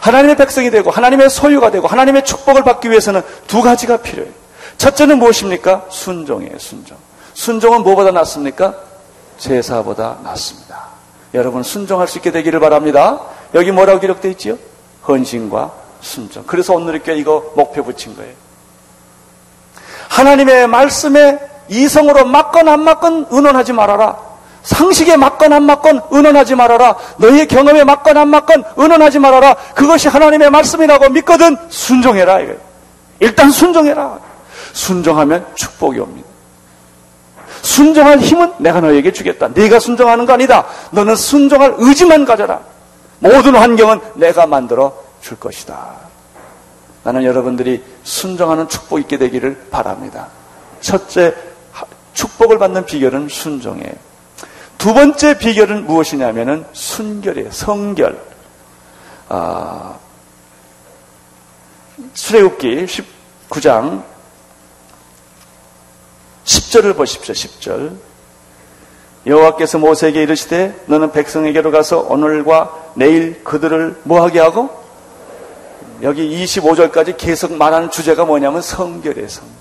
[0.00, 4.32] 하나님의 백성이 되고, 하나님의 소유가 되고, 하나님의 축복을 받기 위해서는 두 가지가 필요해요.
[4.78, 5.86] 첫째는 무엇입니까?
[5.90, 6.96] 순종이에요, 순종.
[7.34, 8.74] 순종은 무엇보다 낫습니까?
[9.38, 10.86] 제사보다 낫습니다.
[11.34, 13.20] 여러분 순종할 수 있게 되기를 바랍니다.
[13.54, 14.56] 여기 뭐라고 기록되어 있지요?
[15.06, 16.44] 헌신과 순종.
[16.46, 18.32] 그래서 오늘 이렇게 이거 목표 붙인 거예요.
[20.08, 21.38] 하나님의 말씀에
[21.68, 24.16] 이성으로 맞건 안 맞건 의논하지 말아라.
[24.62, 26.96] 상식에 맞건 안 맞건 의논하지 말아라.
[27.18, 29.54] 너희의 경험에 맞건 안 맞건 의논하지 말아라.
[29.74, 32.40] 그것이 하나님의 말씀이라고 믿거든 순종해라.
[32.40, 32.58] 이거예요.
[33.20, 34.18] 일단 순종해라.
[34.72, 36.28] 순종하면 축복이 옵니다.
[37.62, 39.48] 순종할 힘은 내가 너에게 주겠다.
[39.54, 40.66] 네가 순종하는 거 아니다.
[40.90, 42.60] 너는 순종할 의지만 가져라.
[43.18, 46.05] 모든 환경은 내가 만들어 줄 것이다.
[47.06, 50.26] 나는 여러분들이 순종하는 축복 있게 되기를 바랍니다.
[50.80, 51.36] 첫째,
[52.14, 53.92] 축복을 받는 비결은 순종이에요.
[54.76, 57.52] 두 번째 비결은 무엇이냐면은 순결이에요.
[57.52, 58.20] 성결.
[59.28, 59.94] 아,
[62.12, 64.02] 수레굽기 19장
[66.44, 67.34] 10절을 보십시오.
[67.34, 67.92] 10절.
[69.28, 74.85] 여호와께서 모세에게 이르시되 너는 백성에게로 가서 오늘과 내일 그들을 뭐하게 하고
[76.02, 79.28] 여기 25절까지 계속 말하는 주제가 뭐냐면 성결이에요.
[79.28, 79.54] 성결.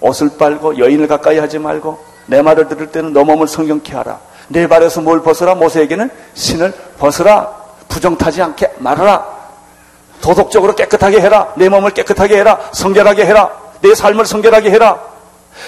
[0.00, 4.20] 옷을 빨고 여인을 가까이 하지 말고 내 말을 들을 때는 너 몸을 성경케 하라.
[4.48, 5.54] 내 발에서 뭘 벗어라?
[5.54, 7.52] 모세에게는 신을 벗어라.
[7.88, 9.36] 부정타지 않게 말하라.
[10.20, 11.52] 도덕적으로 깨끗하게 해라.
[11.56, 12.58] 내 몸을 깨끗하게 해라.
[12.72, 13.50] 성결하게 해라.
[13.80, 15.00] 내 삶을 성결하게 해라.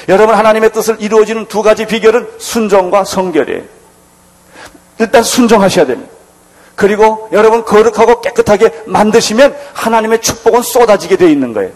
[0.08, 3.62] 여러분 하나님의 뜻을 이루어지는 두 가지 비결은 순종과 성결이에요.
[4.98, 6.17] 일단 순종하셔야 됩니다.
[6.78, 11.72] 그리고 여러분 거룩하고 깨끗하게 만드시면 하나님의 축복은 쏟아지게 되어 있는 거예요.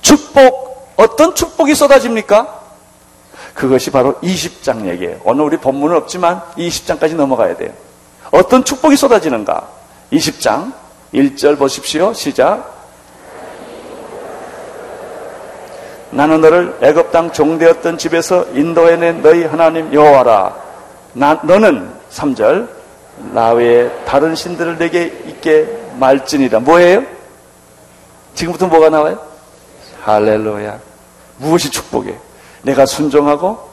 [0.00, 2.60] 축복 어떤 축복이 쏟아집니까?
[3.54, 5.18] 그것이 바로 20장 얘기예요.
[5.24, 7.72] 오늘 우리 본문은 없지만 20장까지 넘어가야 돼요.
[8.30, 9.66] 어떤 축복이 쏟아지는가?
[10.12, 10.72] 20장
[11.12, 12.12] 1절 보십시오.
[12.14, 12.72] 시작.
[16.10, 20.54] 나는 너를 애굽 땅 종되었던 집에서 인도해낸 너희 하나님 여호와라.
[21.14, 22.81] 나, 너는 3절
[23.32, 25.66] 나 외에 다른 신들을 내게 있게
[25.98, 26.60] 말지니라.
[26.60, 27.04] 뭐예요?
[28.34, 29.20] 지금부터 뭐가 나와요?
[30.02, 30.80] 할렐루야.
[31.38, 32.18] 무엇이 축복이에요?
[32.62, 33.70] 내가 순종하고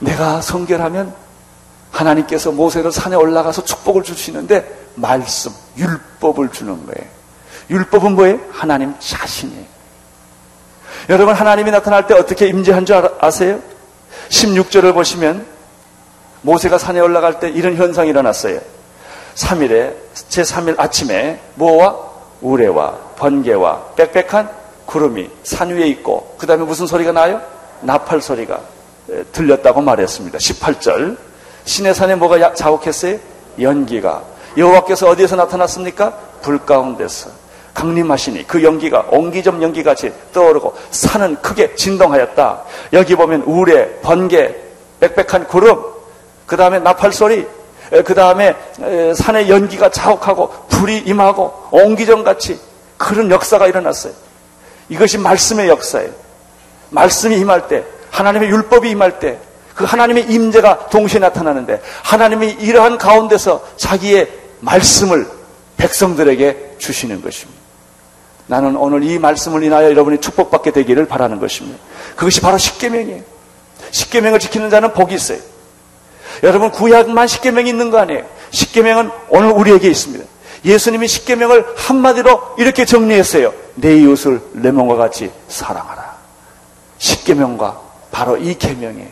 [0.00, 1.14] 내가 성결하면
[1.90, 7.08] 하나님께서 모세를 산에 올라가서 축복을 주시는데 말씀, 율법을 주는 거예요.
[7.70, 8.40] 율법은 뭐예요?
[8.50, 9.64] 하나님 자신이에요.
[11.10, 13.60] 여러분 하나님이 나타날 때 어떻게 임재한 줄 아세요?
[14.30, 15.46] 16절을 보시면
[16.44, 18.60] 모세가 산에 올라갈 때 이런 현상이 일어났어요.
[19.34, 19.94] 3일에
[20.28, 21.96] 제3일 아침에 모와
[22.40, 24.50] 우레와 번개와 빽빽한
[24.84, 27.40] 구름이 산 위에 있고 그 다음에 무슨 소리가 나요?
[27.80, 28.60] 나팔 소리가
[29.32, 30.38] 들렸다고 말했습니다.
[30.38, 31.16] 18절
[31.64, 33.18] 신의 산에 뭐가 자욱했어요?
[33.60, 34.22] 연기가
[34.56, 36.12] 여호와께서 어디에서 나타났습니까?
[36.42, 37.30] 불 가운데서
[37.72, 42.62] 강림하시니 그 연기가 옹기점 연기같이 떠오르고 산은 크게 진동하였다.
[42.92, 44.54] 여기 보면 우레, 번개,
[45.00, 45.94] 빽빽한 구름,
[46.46, 47.46] 그 다음에 나팔 소리,
[48.04, 48.54] 그 다음에
[49.14, 52.58] 산의 연기가 자욱하고 불이 임하고 옹기점같이
[52.96, 54.12] 그런 역사가 일어났어요.
[54.88, 56.10] 이것이 말씀의 역사예요.
[56.90, 59.38] 말씀이 임할 때, 하나님의 율법이 임할 때,
[59.74, 64.30] 그 하나님의 임재가 동시에 나타나는데 하나님이 이러한 가운데서 자기의
[64.60, 65.28] 말씀을
[65.76, 67.60] 백성들에게 주시는 것입니다.
[68.46, 71.78] 나는 오늘 이 말씀을 인하여 여러분이 축복받게 되기를 바라는 것입니다.
[72.14, 73.22] 그것이 바로 십계명이에요.
[73.90, 75.38] 십계명을 지키는 자는 복이 있어요.
[76.42, 78.24] 여러분 구약만 십계명이 있는 거 아니에요.
[78.50, 80.24] 십계명은 오늘 우리에게 있습니다.
[80.64, 83.52] 예수님이 십계명을 한마디로 이렇게 정리했어요.
[83.74, 86.14] 내 이웃을 내 몸과 같이 사랑하라.
[86.98, 87.80] 십계명과
[88.10, 89.10] 바로 이 계명에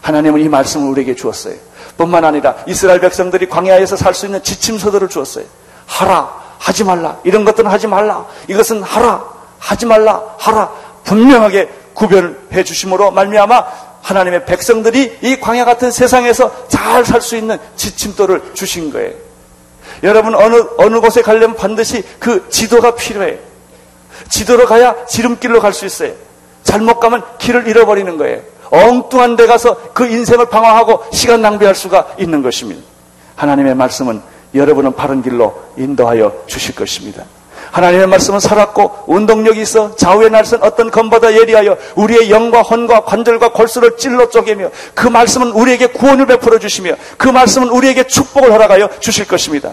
[0.00, 1.54] 하나님은 이 말씀을 우리에게 주었어요.
[1.96, 5.44] 뿐만 아니라 이스라엘 백성들이 광야에서 살 수 있는 지침서들을 주었어요.
[5.86, 7.18] 하라, 하지 말라.
[7.24, 8.26] 이런 것들은 하지 말라.
[8.48, 9.24] 이것은 하라.
[9.58, 10.22] 하지 말라.
[10.38, 10.70] 하라.
[11.04, 13.64] 분명하게 구별해 주심으로 말미암아
[14.04, 19.12] 하나님의 백성들이 이 광야 같은 세상에서 잘 살 수 있는 지침도를 주신 거예요.
[20.02, 23.38] 여러분 어느 어느 곳에 가려면 반드시 그 지도가 필요해요.
[24.28, 26.12] 지도로 가야 지름길로 갈 수 있어요.
[26.62, 28.40] 잘못 가면 길을 잃어버리는 거예요.
[28.70, 32.82] 엉뚱한 데 가서 그 인생을 방황하고 시간 낭비할 수가 있는 것입니다.
[33.36, 34.20] 하나님의 말씀은
[34.54, 37.24] 여러분은 바른 길로 인도하여 주실 것입니다.
[37.74, 43.96] 하나님의 말씀은 살았고 운동력이 있어 좌우의 날선 어떤 검보다 예리하여 우리의 영과 혼과 관절과 골수를
[43.96, 49.72] 찔러 쪼개며 그 말씀은 우리에게 구원을 베풀어 주시며 그 말씀은 우리에게 축복을 허락하여 주실 것입니다.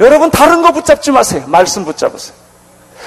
[0.00, 1.42] 여러분 다른 거 붙잡지 마세요.
[1.46, 2.34] 말씀 붙잡으세요.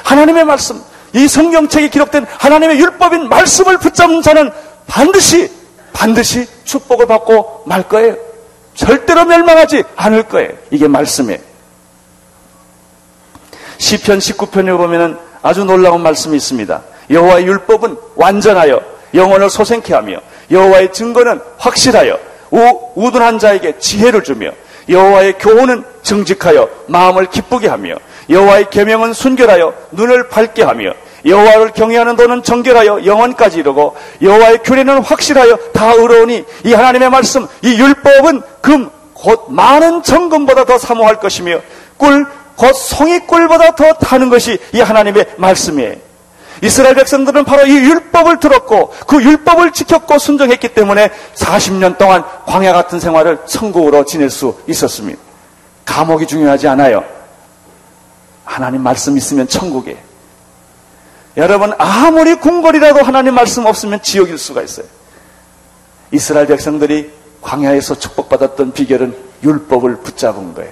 [0.04, 0.82] 하나님의 말씀,
[1.14, 4.52] 이 성경책에 기록된 하나님의 율법인 말씀을 붙잡는 자는
[4.88, 5.52] 반드시
[5.94, 8.16] 반드시 축복을 받고 말 거예요.
[8.74, 10.50] 절대로 멸망하지 않을 거예요.
[10.72, 11.53] 이게 말씀이에요.
[13.84, 16.82] 시편 19편에 보면은 아주 놀라운 말씀이 있습니다.
[17.10, 18.80] 여호와의 율법은 완전하여
[19.14, 20.20] 영혼을 소생케 하며
[20.50, 22.18] 여호와의 증거는 확실하여
[22.52, 24.52] 우, 둔한 자에게 지혜를 주며
[24.88, 27.96] 여호와의 교훈은 정직하여 마음을 기쁘게 하며
[28.30, 30.94] 여호와의 계명은 순결하여 눈을 밝게 하며
[31.26, 37.78] 여호와를 경외하는 도는 정결하여 영원까지 이르고 여호와의 규례는 확실하여 다 의로우니 이 하나님의 말씀 이
[37.78, 41.62] 율법은 금 곧 많은 정금보다 더 사모할 것이며
[41.96, 42.26] 꿀
[42.56, 45.96] 곧 송이꿀보다 더 타는 것이 이 하나님의 말씀이에요.
[46.62, 53.00] 이스라엘 백성들은 바로 이 율법을 들었고 그 율법을 지켰고 순종했기 때문에 40년 동안 광야 같은
[53.00, 55.20] 생활을 천국으로 지낼 수 있었습니다.
[55.84, 57.04] 감옥이 중요하지 않아요.
[58.46, 59.98] 하나님 말씀 있으면 천국에
[61.36, 64.86] 여러분 아무리 궁궐이라도 하나님 말씀 없으면 지옥일 수가 있어요.
[66.12, 70.72] 이스라엘 백성들이 광야에서 축복받았던 비결은 율법을 붙잡은 거예요.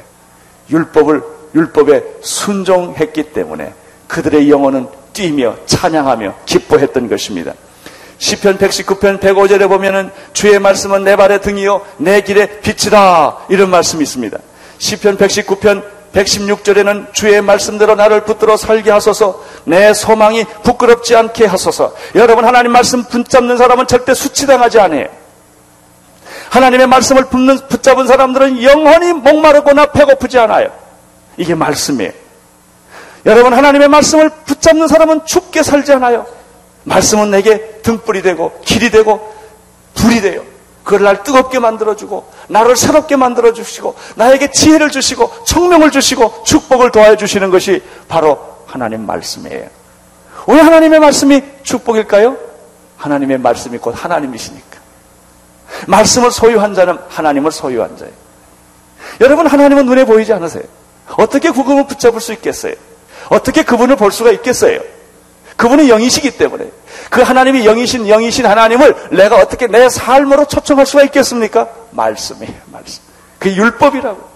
[0.70, 3.74] 율법을 율법에 순종했기 때문에
[4.08, 7.54] 그들의 영혼은 뛰며 찬양하며 기뻐했던 것입니다.
[8.18, 14.38] 시편 119편 105절에 보면은 주의 말씀은 내 발의 등이요 내 길의 빛이다 이런 말씀이 있습니다.
[14.78, 15.84] 시편 119편
[16.14, 23.04] 116절에는 주의 말씀대로 나를 붙들어 살게 하소서 내 소망이 부끄럽지 않게 하소서 여러분 하나님 말씀
[23.04, 25.08] 붙잡는 사람은 절대 수치당하지 않아요
[26.50, 30.72] 하나님의 말씀을 붙는, 붙잡은 사람들은 영원히 목마르거나 배고프지 않아요
[31.38, 32.12] 이게 말씀이에요
[33.26, 36.26] 여러분 하나님의 말씀을 붙잡는 사람은 죽게 살지 않아요
[36.84, 39.34] 말씀은 내게 등불이 되고 길이 되고
[39.94, 40.44] 불이 돼요
[40.84, 47.52] 그걸 날 뜨겁게 만들어주고 나를 새롭게 만들어주시고 나에게 지혜를 주시고 청명을 주시고 축복을 도와주시는 해
[47.52, 49.68] 것이 바로 하나님 말씀이에요.
[50.48, 52.38] 왜 하나님의 말씀이 축복일까요?
[52.98, 54.80] 하나님의 말씀이 곧 하나님이시니까.
[55.88, 58.14] 말씀을 소유한 자는 하나님을 소유한 자예요.
[59.20, 60.64] 여러분 하나님은 눈에 보이지 않으세요?
[61.18, 62.74] 어떻게 그분을 붙잡을 수 있겠어요?
[63.30, 64.80] 어떻게 그분을 볼 수가 있겠어요?
[65.56, 66.66] 그분은 영이시기 때문에
[67.10, 71.68] 그 하나님이 영이신 영이신 하나님을 내가 어떻게 내 삶으로 초청할 수가 있겠습니까?
[71.92, 73.02] 말씀이에요, 말씀.
[73.38, 74.32] 그 율법이라고.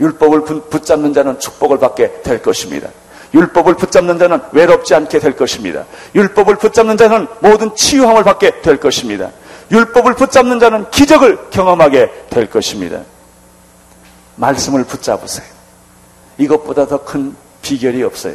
[0.00, 2.88] 율법을 붙잡는 자는 축복을 받게 될 것입니다.
[3.34, 5.84] 율법을 붙잡는 자는 외롭지 않게 될 것입니다.
[6.14, 9.30] 율법을 붙잡는 자는 모든 치유함을 받게 될 것입니다.
[9.70, 13.00] 율법을 붙잡는 자는 기적을 경험하게 될 것입니다.
[14.36, 15.57] 말씀을 붙잡으세요.
[16.38, 18.34] 이것보다 더 큰 비결이 없어요.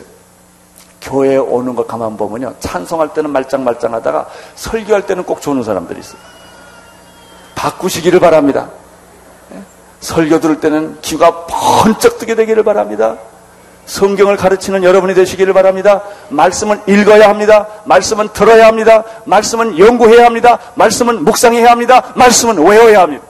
[1.02, 2.56] 교회에 오는 거 가만 보면요.
[2.60, 6.20] 찬송할 때는 말짱말짱 하다가 설교할 때는 꼭 조는 사람들이 있어요.
[7.56, 8.70] 바꾸시기를 바랍니다.
[9.54, 9.62] 예?
[10.00, 13.18] 설교 들을 때는 귀가 번쩍 뜨게 되기를 바랍니다.
[13.86, 16.04] 성경을 가르치는 여러분이 되시기를 바랍니다.
[16.30, 17.68] 말씀은 읽어야 합니다.
[17.86, 19.04] 말씀은 들어야 합니다.
[19.26, 20.60] 말씀은 연구해야 합니다.
[20.76, 22.14] 말씀은 묵상해야 합니다.
[22.16, 23.26] 말씀은 외워야 합니다.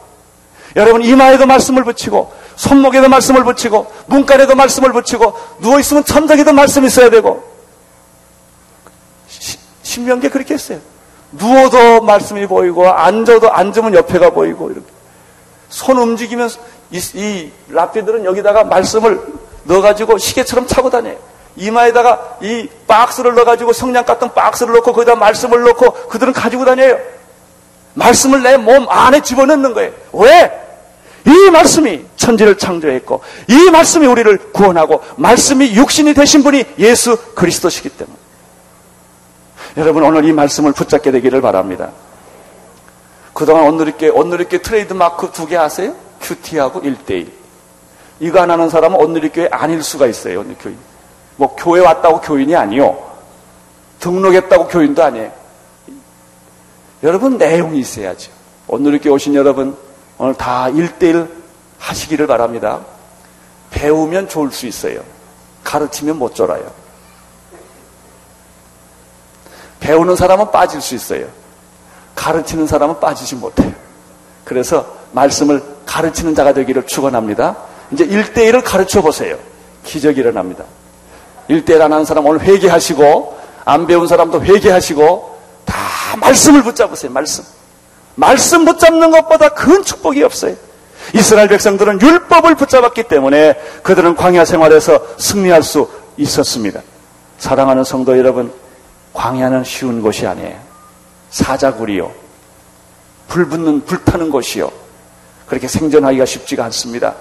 [0.76, 7.44] 여러분 이마에도 말씀을 붙이고 손목에도 말씀을 붙이고 문간에도 말씀을 붙이고 누워있으면 천장에도 말씀이 있어야 되고
[9.82, 10.80] 신명기에 그렇게 했어요.
[11.32, 14.86] 누워도 말씀이 보이고 앉아도 앉으면 옆에가 보이고 이렇게
[15.70, 16.50] 손 움직이면
[16.92, 19.20] 이, 이 랍비들은 여기다가 말씀을
[19.64, 21.18] 넣어가지고 시계처럼 차고 다녀요.
[21.56, 26.98] 이마에다가 이 박스를 넣어가지고 성냥 같은 박스를 넣고 거기다 말씀을 넣고 그들은 가지고 다녀요.
[27.96, 29.92] 말씀을 내 몸 안에 집어넣는 거예요.
[30.14, 30.63] 왜?
[31.26, 38.18] 이 말씀이 천지를 창조했고 이 말씀이 우리를 구원하고 말씀이 육신이 되신 분이 예수 그리스도시기 때문에
[39.78, 41.92] 여러분 오늘 이 말씀을 붙잡게 되기를 바랍니다.
[43.34, 45.96] 그동안 오늘있게 오늘있게 트레이드 마크 두 개 아세요?
[46.22, 47.28] 큐티하고 1대1.
[48.20, 50.42] 이거 안 하는 사람은 오늘리교회 아닐 수가 있어요.
[50.42, 50.78] 오늘 교인.
[51.36, 52.98] 뭐 교회 왔다고 교인이 아니요.
[54.00, 55.32] 등록했다고 교인도 아니에요.
[57.02, 58.32] 여러분 내용이 있어야죠.
[58.68, 59.76] 오늘리교회 오신 여러분
[60.18, 61.30] 오늘 다 1대1
[61.80, 62.82] 하시기를 바랍니다.
[63.72, 65.02] 배우면 좋을 수 있어요.
[65.64, 66.72] 가르치면 못 졸아요.
[69.80, 71.28] 배우는 사람은 빠질 수 있어요.
[72.16, 73.74] 가르치는 사람은 빠지지 못해요.
[74.46, 77.58] 그래서 말씀을 가르치는 자가 되기를 축원합니다.
[77.92, 79.38] 이제 1대1을 가르쳐 보세요.
[79.84, 80.64] 기적이 일어납니다.
[81.50, 85.76] 1대1 안 하는 사람 오늘 회개하시고 안 배운 사람도 회개하시고 다
[86.18, 87.12] 말씀을 붙잡으세요.
[87.12, 87.44] 말씀.
[88.16, 90.56] 말씀 붙잡는 것보다 큰 축복이 없어요.
[91.14, 96.82] 이스라엘 백성들은 율법을 붙잡았기 때문에 그들은 광야 생활에서 승리할 수 있었습니다.
[97.38, 98.54] 사랑하는 성도 여러분,
[99.14, 100.58] 광야는 쉬운 곳이 아니에요.
[101.30, 102.12] 사자굴이요.
[103.28, 104.72] 불 붙는, 불타는 곳이요.
[105.48, 107.16] 그렇게 생존하기가 쉽지가 않습니다.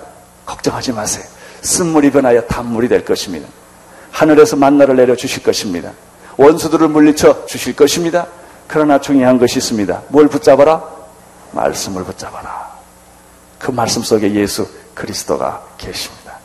[0.46, 1.24] 걱정하지 마세요.
[1.62, 3.48] 쓴물이 변하여 단물이 될 것입니다.
[4.10, 5.92] 하늘에서 만나를 내려 주실 것입니다.
[6.36, 8.26] 원수들을 물리쳐 주실 것입니다.
[8.72, 10.04] 그러나 중요한 것이 있습니다.
[10.08, 10.82] 뭘 붙잡아라?
[11.50, 12.72] 말씀을 붙잡아라.
[13.58, 16.38] 그 말씀 속에 예수 그리스도가 계십니다.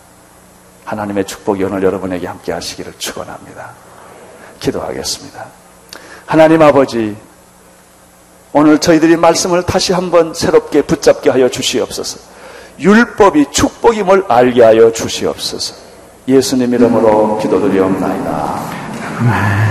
[0.83, 3.69] 하나님의 축복이 오늘 여러분에게 함께 하시기를 축원합니다.
[4.59, 5.45] 기도하겠습니다.
[6.25, 7.15] 하나님 아버지
[8.51, 12.19] 오늘 저희들이 말씀을 다시 한번 새롭게 붙잡게 하여 주시옵소서.
[12.77, 15.75] 율법이 축복임을 알게 하여 주시옵소서.
[16.27, 19.66] 예수님 이름으로 기도드리옵나이다.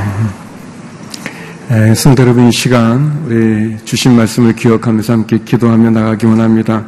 [1.69, 6.85] 네, 성도 여러분 이 시간 우리 주신 말씀을 기억하면서 함께 기도하며 나가기 원합니다.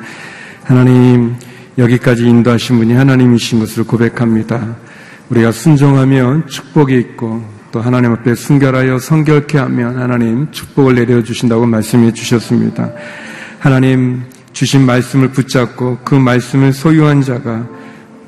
[0.62, 1.34] 하나님
[1.76, 4.76] 여기까지 인도하신 분이 하나님이신 것을 고백합니다.
[5.30, 12.12] 우리가 순종하면 축복이 있고 또 하나님 앞에 순결하여 성결케 하면 하나님 축복을 내려 주신다고 말씀해
[12.12, 12.92] 주셨습니다.
[13.58, 14.22] 하나님
[14.52, 17.66] 주신 말씀을 붙잡고 그 말씀을 소유한 자가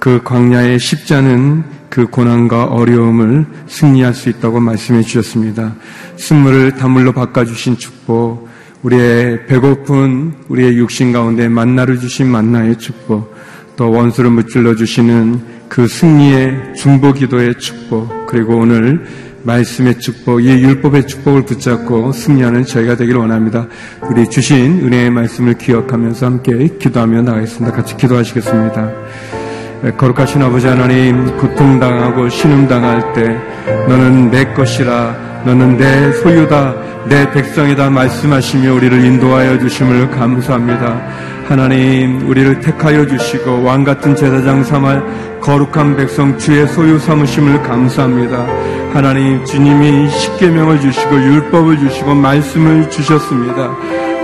[0.01, 5.75] 그 광야의 십자는 그 고난과 어려움을 승리할 수 있다고 말씀해 주셨습니다.
[6.17, 8.49] 쓴물을 단물로 바꿔주신 축복,
[8.83, 13.35] 우리의 배고픈 우리의 육신 가운데 만나를 주신 만나의 축복,
[13.77, 19.05] 또 원수를 무찔러 주시는 그 승리의 중보 기도의 축복, 그리고 오늘
[19.43, 23.67] 말씀의 축복, 이 율법의 축복을 붙잡고 승리하는 저희가 되기를 원합니다.
[24.11, 27.75] 우리 주신 은혜의 말씀을 기억하면서 함께 기도하며 나가겠습니다.
[27.75, 29.40] 같이 기도하시겠습니다.
[29.97, 33.37] 거룩하신 아버지 하나님, 고통당하고 신음당할 때
[33.89, 36.75] 너는 내 것이라, 너는 내 소유다,
[37.07, 41.01] 내 백성이다 말씀하시며 우리를 인도하여 주심을 감사합니다.
[41.49, 48.47] 하나님, 우리를 택하여 주시고 왕 같은 제사장 삼할 거룩한 백성 주의 소유 삼으심을 감사합니다.
[48.93, 53.71] 하나님, 주님이 십계명을 주시고 율법을 주시고 말씀을 주셨습니다.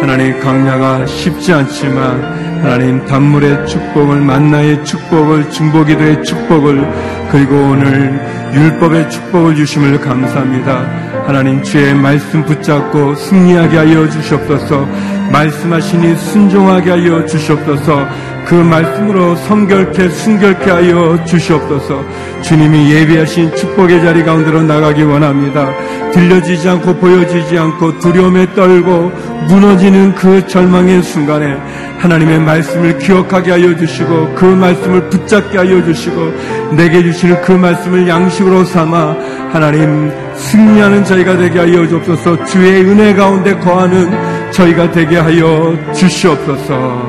[0.01, 2.23] 하나님 강야가 쉽지 않지만
[2.63, 6.87] 하나님 단물의 축복을 만나의 축복을 중보기도의 축복을
[7.31, 8.19] 그리고 오늘
[8.53, 11.07] 율법의 축복을 주심을 감사합니다.
[11.27, 14.87] 하나님 주의 말씀 붙잡고 승리하게 하여 주시옵소서
[15.33, 18.07] 말씀하시니 순종하게 하여 주시옵소서
[18.47, 22.05] 그 말씀으로 성결케 순결케 하여 주시옵소서.
[22.43, 25.69] 주님이 예비하신 축복의 자리 가운데로 나가기 원합니다.
[26.13, 29.11] 들려지지 않고 보여지지 않고 두려움에 떨고
[29.49, 31.57] 무너지는 그 절망의 순간에
[31.99, 36.33] 하나님의 말씀을 기억하게 하여 주시고 그 말씀을 붙잡게 하여 주시고
[36.77, 39.17] 내게 주시는 그 말씀을 양식으로 삼아
[39.51, 42.45] 하나님 승리하는 저희가 되게 하여 주옵소서.
[42.45, 44.11] 주의 은혜 가운데 거하는
[44.53, 47.06] 저희가 되게 하여 주시옵소서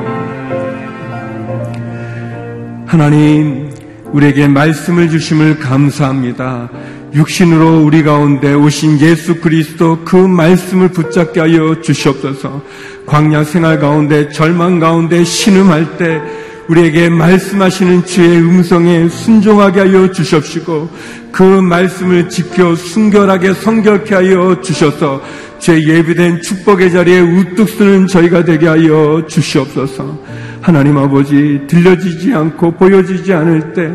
[2.88, 3.70] 하나님,
[4.12, 6.70] 우리에게 말씀을 주심을 감사합니다.
[7.12, 12.62] 육신으로 우리 가운데 오신 예수 그리스도 그 말씀을 붙잡게 하여 주시옵소서.
[13.04, 16.22] 광야 생활 가운데 절망 가운데 신음할 때
[16.68, 20.88] 우리에게 말씀하시는 주의 음성에 순종하게 하여 주십시고
[21.30, 25.22] 그 말씀을 지켜 순결하게 성결케 하여 주셔서
[25.58, 30.47] 제 예비된 축복의 자리에 우뚝 서는 저희가 되게 하여 주시옵소서.
[30.60, 33.90] 하나님 아버지 들려지지 않고 보여지지 않을 때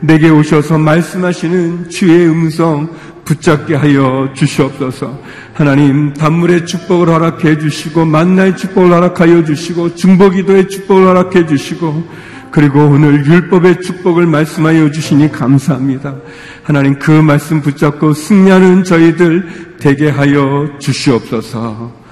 [0.00, 2.90] 내게 오셔서 말씀하시는 주의 음성
[3.24, 5.18] 붙잡게 하여 주시옵소서.
[5.52, 12.04] 하나님 단물의 축복을 허락해 주시고 만나의 축복을 허락하여 주시고 중보기도의 축복을 허락해 주시고
[12.50, 16.14] 그리고 오늘 율법의 축복을 말씀하여 주시니 감사합니다.
[16.62, 22.05] 하나님 그 말씀 붙잡고 승리하는 저희들 되게 하여 주시옵소서.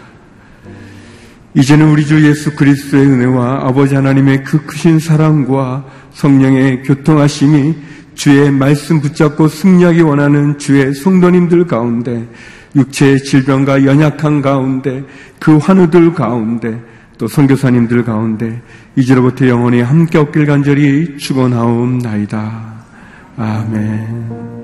[1.54, 7.74] 이제는 우리 주 예수 그리스도의 은혜와 아버지 하나님의 그 크신 사랑과 성령의 교통하심이
[8.14, 12.28] 주의 말씀 붙잡고 승리하기 원하는 주의 성도님들 가운데
[12.74, 15.04] 육체의 질병과 연약한 가운데
[15.38, 16.80] 그 환우들 가운데
[17.18, 18.60] 또 선교사님들 가운데
[18.96, 22.74] 이제로부터 영원히 함께 없길 간절히 축원하옵나이다.
[23.36, 24.63] 아멘.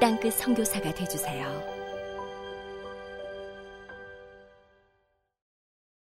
[0.00, 1.79] 땅끝 성교사가 되주세요